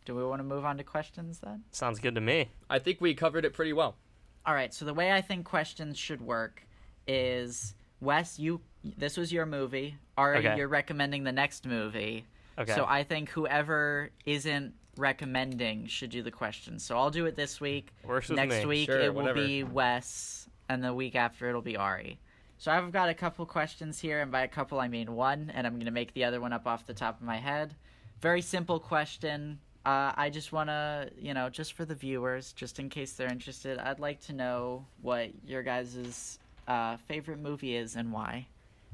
[0.06, 1.64] do we want to move on to questions then?
[1.72, 2.48] Sounds good to me.
[2.70, 3.96] I think we covered it pretty well.
[4.46, 4.72] All right.
[4.72, 6.66] So the way I think questions should work
[7.06, 8.60] is Wes, you
[8.96, 9.96] this was your movie.
[10.16, 10.56] Ari, Okay.
[10.56, 12.24] you're recommending the next movie.
[12.58, 12.72] Okay.
[12.74, 16.82] So I think whoever isn't recommending should do the questions.
[16.82, 17.90] So I'll do it this week.
[18.04, 18.66] Works with Next me.
[18.66, 19.46] week Sure, it will whatever.
[19.46, 22.18] be Wes, and the week after it'll be Ari.
[22.58, 25.66] So I've got a couple questions here, and by a couple I mean one, and
[25.66, 27.74] I'm gonna make the other one up off the top of my head.
[28.20, 29.60] Very simple question.
[29.84, 33.78] Uh, I just wanna, you know, just for the viewers, just in case they're interested,
[33.78, 38.46] I'd like to know what your guys' uh, favorite movie is and why.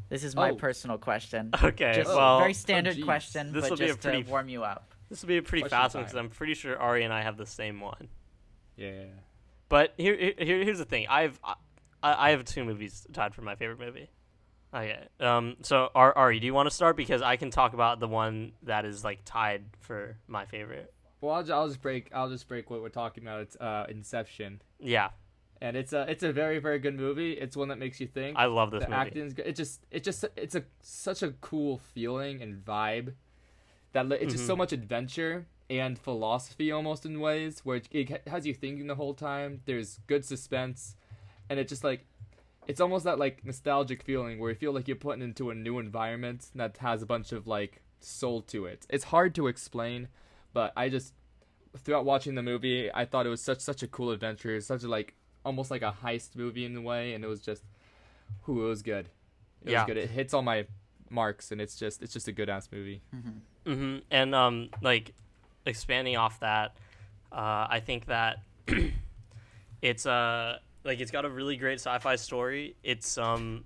[0.08, 0.54] This is my Oh.
[0.54, 1.50] personal question.
[1.62, 1.92] Okay.
[1.94, 3.04] Just well, very standard geez.
[3.04, 4.94] question, This but will be a just pretty- to warm you up.
[5.08, 6.16] this will be a pretty Question fast one because.
[6.16, 8.08] I'm pretty sure Ari and I have the same one.
[8.76, 9.06] Yeah.
[9.68, 11.06] But here, here here's the thing.
[11.08, 11.54] I've I,
[12.02, 14.08] I have two movies tied for my favorite movie.
[14.76, 15.06] Okay.
[15.20, 15.56] Um.
[15.62, 18.52] So Ar- Ari, do you want to start because I can talk about the one
[18.64, 20.92] that is like tied for my favorite.
[21.22, 22.10] Well, I'll, I'll just break.
[22.14, 23.40] I'll just break what we're talking about.
[23.40, 25.08] It's uh, Inception, Yeah,
[25.62, 27.32] and it's a it's a very very good movie.
[27.32, 28.36] It's one that makes you think.
[28.38, 29.00] I love this the movie.
[29.00, 29.46] acting's good.
[29.46, 33.14] It just it just it's a such a cool feeling and vibe
[33.92, 34.58] that it's just so Mhm.
[34.58, 39.14] much adventure and philosophy almost in ways where it, it has you thinking the whole
[39.14, 39.62] time.
[39.64, 40.96] There's good suspense,
[41.48, 42.04] and it just like
[42.66, 45.78] it's almost that like nostalgic feeling where you feel like you're putting into a new
[45.78, 48.86] environment that has a bunch of like soul to it.
[48.90, 50.08] It's hard to explain,
[50.52, 51.12] but I just
[51.78, 54.88] throughout watching the movie, I thought it was such such a cool adventure, such a
[54.88, 55.14] like
[55.44, 57.62] almost like a heist movie in a way, and it was just,
[58.42, 59.08] who it was good.
[59.64, 59.82] It Yeah.
[59.82, 59.96] was good.
[59.96, 60.66] It hits all my
[61.08, 63.00] marks, and it's just it's just a good ass movie.
[63.12, 64.02] hmm Mhm.
[64.10, 65.12] And um, like
[65.66, 66.76] expanding off that,
[67.32, 68.38] uh, I think that
[69.82, 72.76] it's uh like it's got a really great sci-fi story.
[72.82, 73.64] It's um,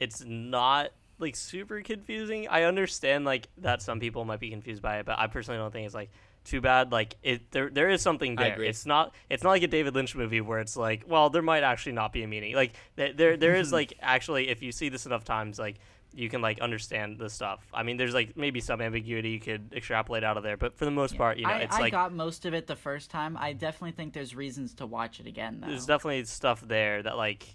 [0.00, 2.48] it's not like super confusing.
[2.48, 5.72] I understand like that some people might be confused by it, but I personally don't
[5.72, 6.10] think it's like
[6.44, 6.92] too bad.
[6.92, 8.62] Like it, there there is something there.
[8.62, 11.62] It's not it's not like a David Lynch movie where it's like, well, there might
[11.62, 12.54] actually not be a meaning.
[12.54, 15.76] Like there, there is like actually if you see this enough times, like
[16.16, 17.60] you can like understand the stuff.
[17.72, 20.84] I mean, there's like maybe some ambiguity you could extrapolate out of there, but for
[20.84, 23.10] the most part, you know, I, it's I like got most of it the first
[23.10, 23.36] time.
[23.38, 25.68] I definitely think there's reasons to watch it again though.
[25.68, 27.54] there's definitely stuff there that like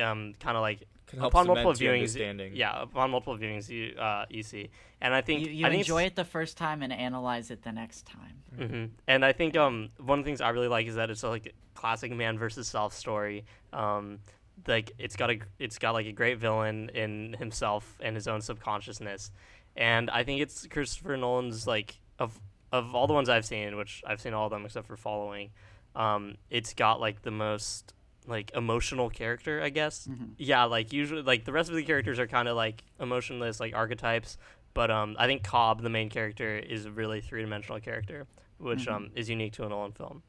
[0.00, 2.52] um kind of like Can help upon multiple your viewings, understanding.
[2.54, 5.80] yeah, upon multiple viewings you uh you see, and I think you you I think
[5.80, 8.42] enjoy it the first time and analyze it the next time.
[8.56, 11.22] hmm And I think um one of the things I really like is that it's
[11.22, 13.44] a, like classic man versus self story.
[13.72, 14.18] Um,
[14.66, 18.40] like it's got a it's got like a great villain in himself and his own
[18.40, 19.30] subconsciousness,
[19.76, 22.38] and I think it's Christopher Nolan's like of
[22.72, 25.50] of all the ones I've seen, which I've seen all of them except for Following.
[25.94, 27.94] Um, it's got like the most
[28.26, 30.08] like emotional character, I guess.
[30.38, 33.74] Yeah, like usually like the rest of the characters are kind of like emotionless, like
[33.74, 34.38] archetypes.
[34.72, 38.26] But um, I think Cobb, the main character, is a really three dimensional character,
[38.58, 40.22] which um is unique to a Nolan film.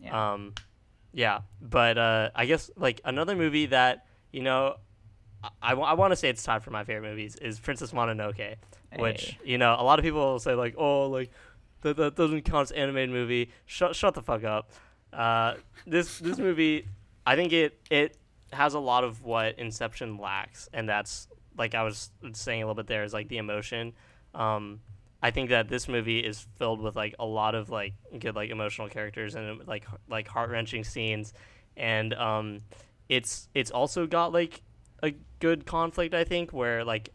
[0.00, 0.32] Yeah.
[0.32, 0.54] Um,
[1.12, 4.76] yeah, but uh, I guess like another movie that you know,
[5.62, 8.56] I, I, want to say it's tied for my favorite movies is Princess Mononoke,
[8.96, 11.30] which you know a lot of people will say like, oh, like
[11.82, 13.50] that, that doesn't count as animated movie.
[13.66, 14.70] Shut shut the fuck up.
[15.12, 15.54] Uh,
[15.86, 16.86] this this movie,
[17.26, 18.16] I think it it
[18.52, 22.74] has a lot of what Inception lacks, and that's like I was saying a little
[22.74, 23.92] bit there is like the emotion.
[24.34, 24.80] Um,
[25.22, 28.50] I think that this movie is filled with like a lot of like good like
[28.50, 31.32] emotional characters and like like heart wrenching scenes,
[31.76, 32.62] and um,
[33.08, 34.62] it's it's also got like
[35.02, 37.10] a good conflict I think where like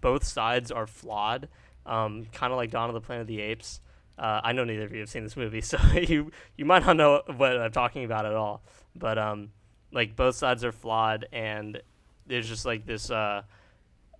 [0.00, 1.48] both sides are flawed,
[1.86, 3.80] um, kind of like Dawn of the Planet of the Apes.
[4.18, 6.96] Uh, I know neither of you have seen this movie, so you you might not
[6.96, 8.64] know what I'm talking about at all.
[8.96, 9.50] But um,
[9.92, 11.80] like both sides are flawed, and
[12.26, 13.10] there's just like this.
[13.10, 13.42] Uh,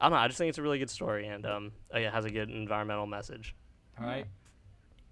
[0.01, 0.19] I don't know.
[0.19, 3.07] I just think it's a really good story, and um, it has a good environmental
[3.07, 3.55] message.
[3.99, 4.27] All right.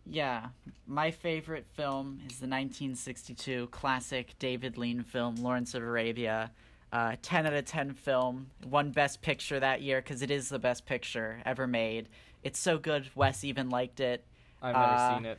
[0.05, 0.49] Yeah,
[0.87, 6.51] my favorite film is the 1962 classic David Lean film Lawrence of Arabia.
[6.93, 10.59] Uh, 10 out of 10 film, won Best Picture that year because it is the
[10.59, 12.09] best picture ever made.
[12.43, 14.26] It's so good, Wes even liked it.
[14.61, 15.39] I've never Uh, seen it.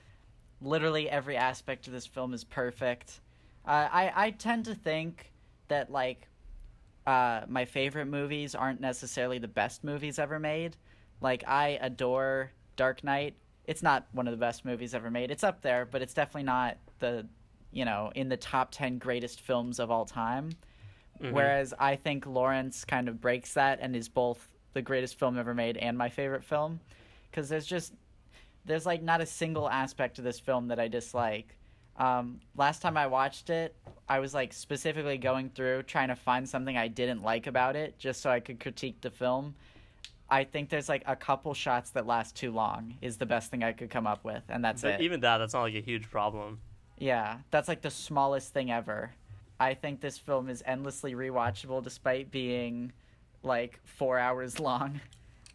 [0.62, 3.20] Literally every aspect of this film is perfect.
[3.68, 5.32] Uh, I, I tend to think
[5.68, 6.28] that, like,
[7.06, 10.78] uh, my favorite movies aren't necessarily the best movies ever made.
[11.22, 13.36] Like, I adore Dark Knight.
[13.66, 15.32] It's not one of the best movies ever made.
[15.32, 17.28] It's up there, but it's definitely not the,
[17.72, 20.52] you know, in the top 10 greatest films of all time.
[21.22, 21.32] Mhm.
[21.32, 25.54] Whereas I think Lawrence kind of breaks that and is both the greatest film ever
[25.54, 26.80] made and my favorite film.
[27.30, 27.94] Because there's just,
[28.66, 31.56] there's like not a single aspect of this film that I dislike.
[31.98, 33.76] Um, last time I watched it,
[34.10, 37.98] I was like specifically going through trying to find something I didn't like about it
[38.00, 39.56] just so I could critique the film.
[40.30, 43.64] I think there's like a couple shots that last too long is the best thing
[43.64, 45.02] I could come up with, and that's But it.
[45.02, 46.60] even that, that's not like a huge problem.
[46.98, 49.12] Yeah, that's like the smallest thing ever.
[49.60, 52.92] I think this film is endlessly rewatchable despite being
[53.44, 55.00] like four hours long.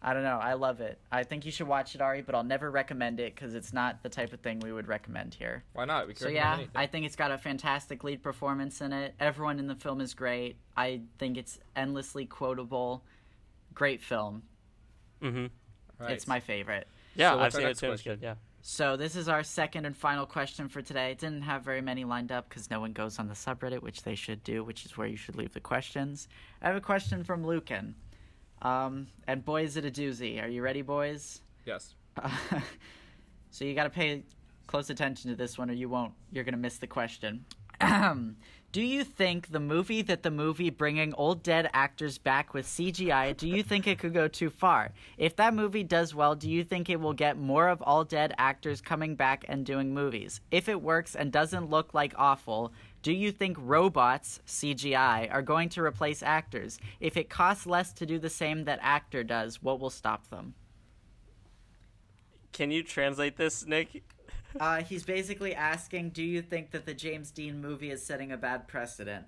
[0.01, 0.39] I don't know.
[0.41, 0.97] I love it.
[1.11, 4.01] I think you should watch it, Ari, but I'll never recommend it because it's not
[4.01, 5.63] the type of thing we would recommend here.
[5.73, 6.07] Why not?
[6.07, 6.61] We could So yeah.
[6.73, 9.13] I think it's got a fantastic lead performance in it.
[9.19, 10.55] Everyone in the film is great.
[10.77, 13.03] I think it's endlessly quotable.
[13.73, 14.43] Great film.
[15.21, 15.47] Mm-hmm.
[15.99, 16.11] Right.
[16.11, 16.87] It's my favorite.
[17.15, 17.91] Yeah, So I've seen it next too.
[17.91, 18.19] It's good.
[18.21, 18.35] Yeah.
[18.61, 21.15] So this is our second and final question for today.
[21.19, 24.15] Didn't have very many lined up because no one goes on the subreddit, which they
[24.15, 26.29] should do, which is where you should leave the questions.
[26.61, 27.95] I have a question from Lucan.
[28.61, 30.43] Um, and boy, is it a doozy.
[30.43, 31.41] Are you ready, boys?
[31.65, 31.93] yes.
[33.51, 34.23] so you got to pay
[34.69, 36.13] close attention to this one, or you won't.
[36.31, 37.45] You're gonna miss the question.
[38.71, 43.35] do you think the movie that the movie bringing old dead actors back with CGI?
[43.35, 44.91] Do you think it could go too far?
[45.17, 48.35] If that movie does well, do you think it will get more of all dead
[48.37, 50.39] actors coming back and doing movies?
[50.51, 55.69] If it works and doesn't look like awful, do you think robots, CGI, are going
[55.69, 56.79] to replace actors?
[56.99, 60.53] If it costs less to do the same that actor does, what will stop them?
[62.51, 64.03] Can you translate this, Nick?
[64.59, 68.37] Uh, he's basically asking, do you think that the James Dean movie is setting a
[68.37, 69.25] bad precedent?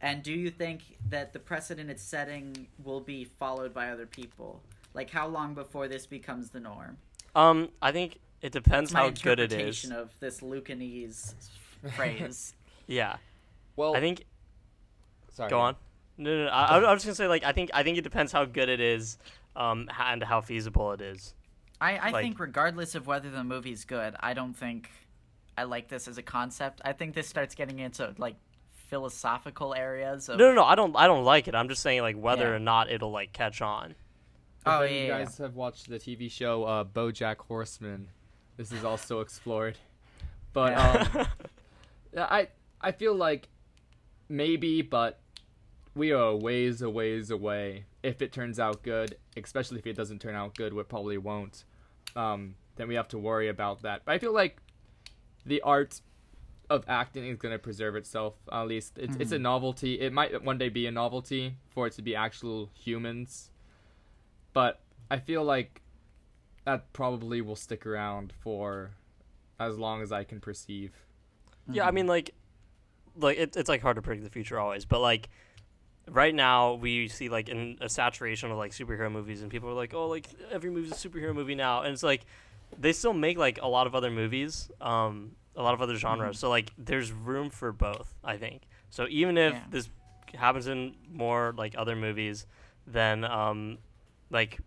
[0.00, 4.62] And do you think that the precedent it's setting will be followed by other people?
[4.94, 6.98] Like, how long before this becomes the norm?
[7.34, 9.90] Um, I think it depends how good it is.
[9.90, 11.34] of this Lucanese
[11.94, 12.54] phrase.
[12.86, 13.16] Yeah,
[13.76, 14.24] Well, I think.
[15.32, 15.50] Sorry.
[15.50, 15.76] Go on.
[16.18, 16.50] No, no, no.
[16.50, 18.68] I, I was just gonna say like I think I think it depends how good
[18.68, 19.18] it is,
[19.54, 21.34] um, and how feasible it is.
[21.80, 24.90] I, I Like- think regardless of whether the movie's good, I don't think
[25.58, 26.80] I like this as a concept.
[26.84, 28.36] I think this starts getting into like
[28.88, 30.64] philosophical areas of No, no, no.
[30.64, 30.96] I don't.
[30.96, 31.54] I don't like it.
[31.54, 32.54] I'm just saying like whether Yeah.
[32.54, 33.94] or not it'll like catch on.
[34.64, 38.08] Oh, if yeah, you yeah, guys have watched the TV show uh, BoJack Horseman,
[38.56, 39.76] this is also explored.
[40.52, 41.08] But Yeah.
[41.14, 41.26] um,
[42.14, 42.48] yeah, I
[42.80, 43.48] I feel like
[44.28, 45.20] maybe, but
[45.94, 47.84] we are a ways a ways away.
[48.02, 51.64] If it turns out good, especially if it doesn't turn out good, which probably won't,
[52.14, 54.02] um, then we have to worry about that.
[54.04, 54.58] But I feel like
[55.44, 56.00] the art
[56.68, 58.34] of acting is going to preserve itself.
[58.52, 60.00] At least it's it's a novelty.
[60.00, 63.50] It might one day be a novelty for it to be actual humans,
[64.52, 64.80] but
[65.10, 65.82] I feel like
[66.64, 68.90] that probably will stick around for
[69.58, 70.92] as long as I can perceive.
[71.70, 72.34] Yeah, I mean like,
[73.18, 75.28] like it, it's like hard to predict the future always, but like
[76.08, 79.74] right now we see like in a saturation of like superhero movies, and people are
[79.74, 82.26] like, oh, like every movie's a superhero movie now, and it's like
[82.78, 86.38] they still make like a lot of other movies, um, a lot of other genres.
[86.38, 88.62] So like there's room for both, I think.
[88.90, 89.60] So even if Yeah.
[89.70, 89.90] this
[90.34, 92.46] happens in more like other movies,
[92.86, 93.78] then um,
[94.30, 94.58] like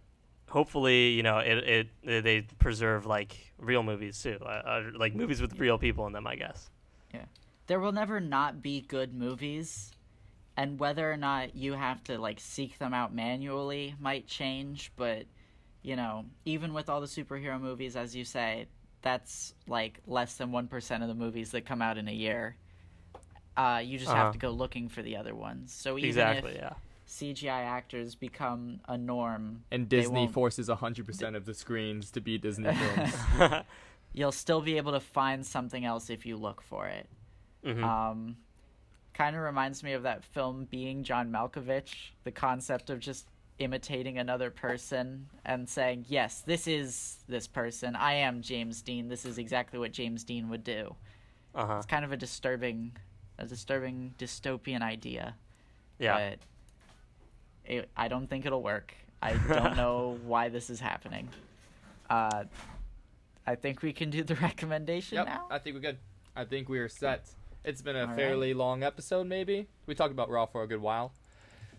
[0.50, 5.42] hopefully you know it, it, they preserve like real movies too, uh, uh, like movies
[5.42, 6.70] with real people in them, I guess.
[7.70, 9.92] There will never not be good movies
[10.58, 15.26] and whether or not you have to like seek them out manually might change but
[15.84, 18.66] you know even with all the superhero movies as you say
[19.04, 22.56] that's like less than 1% of the movies that come out in a year
[23.56, 24.24] uh, you just Uh-huh.
[24.24, 26.52] have to go looking for the other ones so even Exactly.
[26.54, 26.74] if Yeah.
[27.08, 32.38] cgi actors become a norm And Disney won't- forces 100% of the screens to be
[32.40, 33.14] Disney films.
[34.14, 37.08] you'll still be able to find something else if you look for it
[37.64, 37.84] Mhm.
[37.84, 38.38] Um,
[39.14, 43.28] kind of reminds me of that film Being John Malkovich, the concept of just
[43.58, 47.96] imitating another person and saying, "Yes, this is this person.
[47.96, 49.10] I am James Dean.
[49.10, 50.96] This is exactly what James Dean would do."
[51.54, 51.74] Uh huh.
[51.78, 52.96] It's kind of a disturbing,
[53.38, 55.36] a disturbing dystopian idea,
[55.98, 56.14] Yeah.
[56.36, 56.40] but
[57.66, 58.94] it, I don't think it'll work.
[59.22, 61.28] I don't know why this is happening.
[62.10, 62.46] Uh,
[63.46, 65.48] I think we can do the recommendation yep, now.
[65.52, 65.98] I think we're good.
[66.36, 67.28] I think we are set.
[67.64, 68.16] It's been a All right.
[68.16, 69.68] fairly long episode, maybe.
[69.86, 71.14] We talked about Raw for a good while.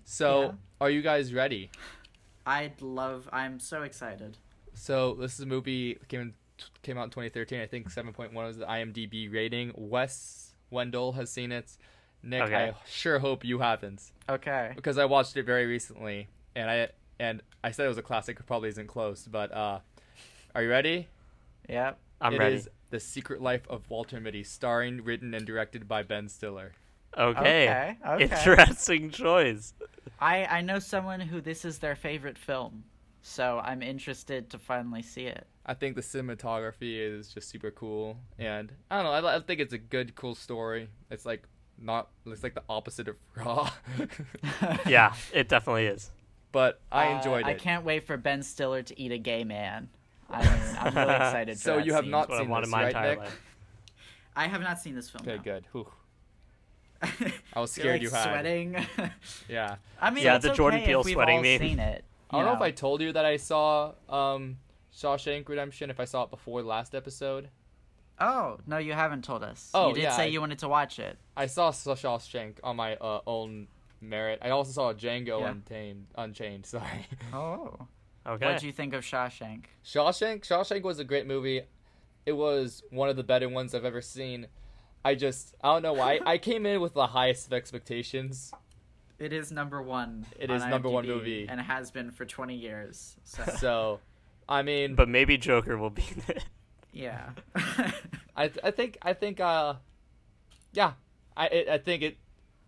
[0.04, 0.52] So, Yeah.
[0.80, 1.70] are you guys ready?
[2.46, 3.28] I'd love.
[3.32, 4.38] I'm so excited.
[4.74, 6.34] So, this is a movie came in,
[6.82, 7.60] came out in 2013.
[7.60, 9.72] I think 7.1 was the IMDb rating.
[9.76, 11.76] Wes Wendell has seen it.
[12.22, 12.54] Nick, Okay.
[12.70, 14.72] I sure hope you haven't Okay.
[14.76, 16.88] because I watched it very recently, and I
[17.18, 18.38] and I said it was a classic.
[18.38, 19.80] It probably isn't close, but uh,
[20.54, 21.08] are you ready?
[21.68, 21.98] Yep.
[22.20, 22.56] I'm It ready.
[22.56, 26.72] is The Secret Life of Walter Mitty, starring, written, and directed by Ben Stiller.
[27.16, 27.38] Okay.
[27.38, 27.96] Okay.
[28.06, 28.24] Okay.
[28.24, 29.74] Interesting choice.
[30.20, 32.84] I I know someone who this is their favorite film,
[33.22, 35.46] so I'm interested to finally see it.
[35.66, 39.28] I think the cinematography is just super cool, and I don't know.
[39.28, 40.88] I, I think it's a good, cool story.
[41.10, 41.44] It's like
[41.78, 42.08] not.
[42.26, 43.70] It's like the opposite of Raw.
[44.86, 46.10] Yeah, it definitely is.
[46.52, 47.44] but I Uh, it.
[47.46, 49.88] I can't wait for Ben Stiller to eat a gay man.
[50.30, 51.56] I mean, I'm really excited.
[51.58, 52.10] For So that you have scene.
[52.10, 53.18] not That's what I seen wanted this, my right, entire Nick?
[53.20, 53.40] life.
[54.36, 55.22] I have not seen this film.
[55.26, 55.42] Okay, no.
[55.42, 55.64] good.
[55.72, 55.86] Whew.
[57.02, 57.10] I
[57.54, 58.24] I was scared like you had.
[58.24, 58.86] sweating.
[59.48, 59.76] Yeah.
[60.00, 61.58] I mean, Yeah, it's the Jordan okay Peele sweating all meme.
[61.58, 62.04] Seen it.
[62.30, 64.58] I don't you know if I told you that I saw um,
[64.94, 65.90] Shawshank Redemption.
[65.90, 67.48] If I saw it before last episode,
[68.18, 69.70] Oh no, you haven't told us.
[69.72, 71.16] Oh, you did yeah, say I- you wanted to watch it.
[71.36, 73.66] I saw Shawshank on my uh, own
[74.02, 74.38] merit.
[74.42, 75.50] I also saw Django Yeah.
[75.50, 76.06] Untamed.
[76.16, 76.66] Unchained.
[76.66, 77.06] Sorry.
[77.32, 77.78] Oh.
[78.30, 78.46] Okay.
[78.46, 79.64] What do you think of Shawshank?
[79.84, 80.42] Shawshank.
[80.46, 81.62] Shawshank was a great movie.
[82.26, 84.46] It was one of the better ones I've ever seen.
[85.04, 88.52] I just I don't know why I came in with the highest of expectations.
[89.18, 90.26] It is number one.
[90.38, 91.46] It on is number one movie.
[91.48, 93.16] and has been for 20 years.
[93.24, 94.00] So So,
[94.48, 96.44] I mean, But maybe Joker will be in it.
[96.92, 97.30] yeah.
[98.36, 99.74] I I think I think uh,
[100.72, 100.92] yeah,
[101.36, 102.18] I it, I think it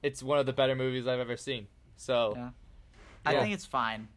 [0.03, 1.69] it's one of the better movies I've ever seen.
[1.97, 2.51] So Yeah.
[3.25, 3.41] I Yeah.
[3.43, 4.09] think it's fine.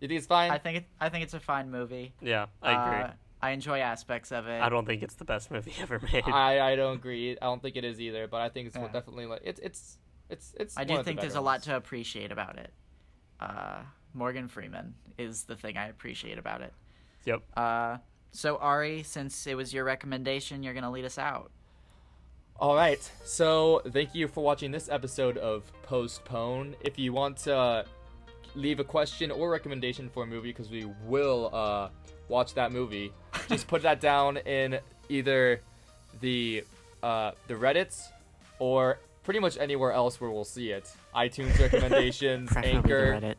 [0.00, 0.50] You think it's fine?
[0.50, 2.12] I think it, I think it's a fine movie.
[2.20, 3.02] Yeah, I agree.
[3.04, 3.10] Uh,
[3.40, 4.60] I enjoy aspects of it.
[4.60, 6.24] I don't think it's the best movie ever made.
[6.26, 7.36] I, I don't agree.
[7.40, 8.26] I don't think it is either.
[8.26, 8.88] But I think it's Yeah.
[8.92, 9.98] definitely like it's it's
[10.28, 10.76] it's it's.
[10.76, 12.72] I one do of the think there's a lot to appreciate about it.
[13.40, 13.80] Uh,
[14.14, 16.72] Morgan Freeman is the thing I appreciate about it.
[17.24, 17.42] Yep.
[17.56, 17.98] Uh,
[18.32, 21.50] so Ari, since it was your recommendation, you're gonna lead us out.
[22.60, 23.00] All right.
[23.24, 26.74] So thank you for watching this episode of Postpone.
[26.80, 27.84] If you want to
[28.54, 31.88] leave a question or recommendation for a movie, because we will uh,
[32.28, 33.12] watch that movie,
[33.48, 35.60] just put that down in either
[36.20, 36.64] the
[37.02, 38.08] uh, the Reddits
[38.58, 40.90] or pretty much anywhere else where we'll see it.
[41.14, 43.20] iTunes recommendations, Preferably Anchor.
[43.20, 43.34] the Reddit.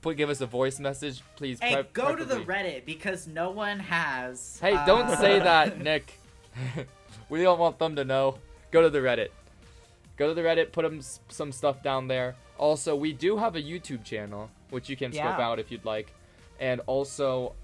[0.00, 1.58] Put give us a voice message, please.
[1.60, 2.36] Hey, pre- go to the.
[2.40, 4.58] Reddit because no one has.
[4.60, 6.18] Hey, don't uh, say that, Nick.
[7.28, 8.38] we don't want them to know.
[8.70, 9.28] Go to the Reddit.
[10.16, 10.72] Go to the Reddit.
[10.72, 12.36] Put 'em s some stuff down there.
[12.58, 15.46] Also, we do have a YouTube channel, which you can scope Yeah.
[15.48, 16.12] out if you'd like,
[16.60, 17.54] and also,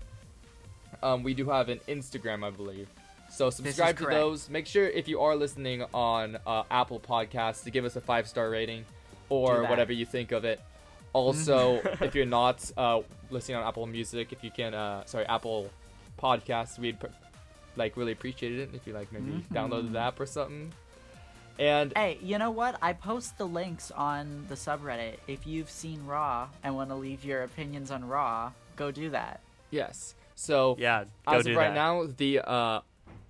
[1.02, 2.88] um, we do have an Instagram, I believe.
[3.30, 4.48] So subscribe to those.
[4.48, 8.28] Make sure if you are listening on uh, Apple Podcasts to give us a five
[8.28, 8.84] star rating,
[9.28, 10.60] or whatever you think of it.
[11.12, 13.00] Also, if you're not uh,
[13.30, 15.68] listening on Apple Music, if you can, uh, sorry, Apple
[16.22, 17.06] Podcasts, we'd pr-
[17.76, 19.42] like really appreciate it if you like maybe Mhm.
[19.52, 20.72] downloaded the app or something.
[21.58, 22.76] And Hey, you know what?
[22.82, 25.16] I post the links on the subreddit.
[25.28, 29.40] If you've seen Raw and want to leave your opinions on Raw, go do that.
[29.70, 31.74] yes, so Yeah, go as do of right that.
[31.74, 32.80] now, the uh,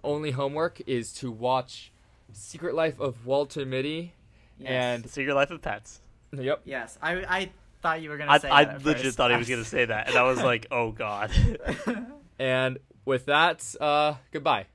[0.03, 1.93] only homework is to watch
[2.33, 4.15] Secret Life of Walter Mitty.
[4.59, 4.71] Yes.
[4.71, 6.01] And The Secret Life of Pets.
[6.33, 7.51] yep, yes, I I
[7.83, 9.17] thought you were gonna I, say I that at legit first.
[9.19, 11.31] thought he was gonna say that, and I was like, oh god.
[12.39, 14.67] and with that, uh, goodbye.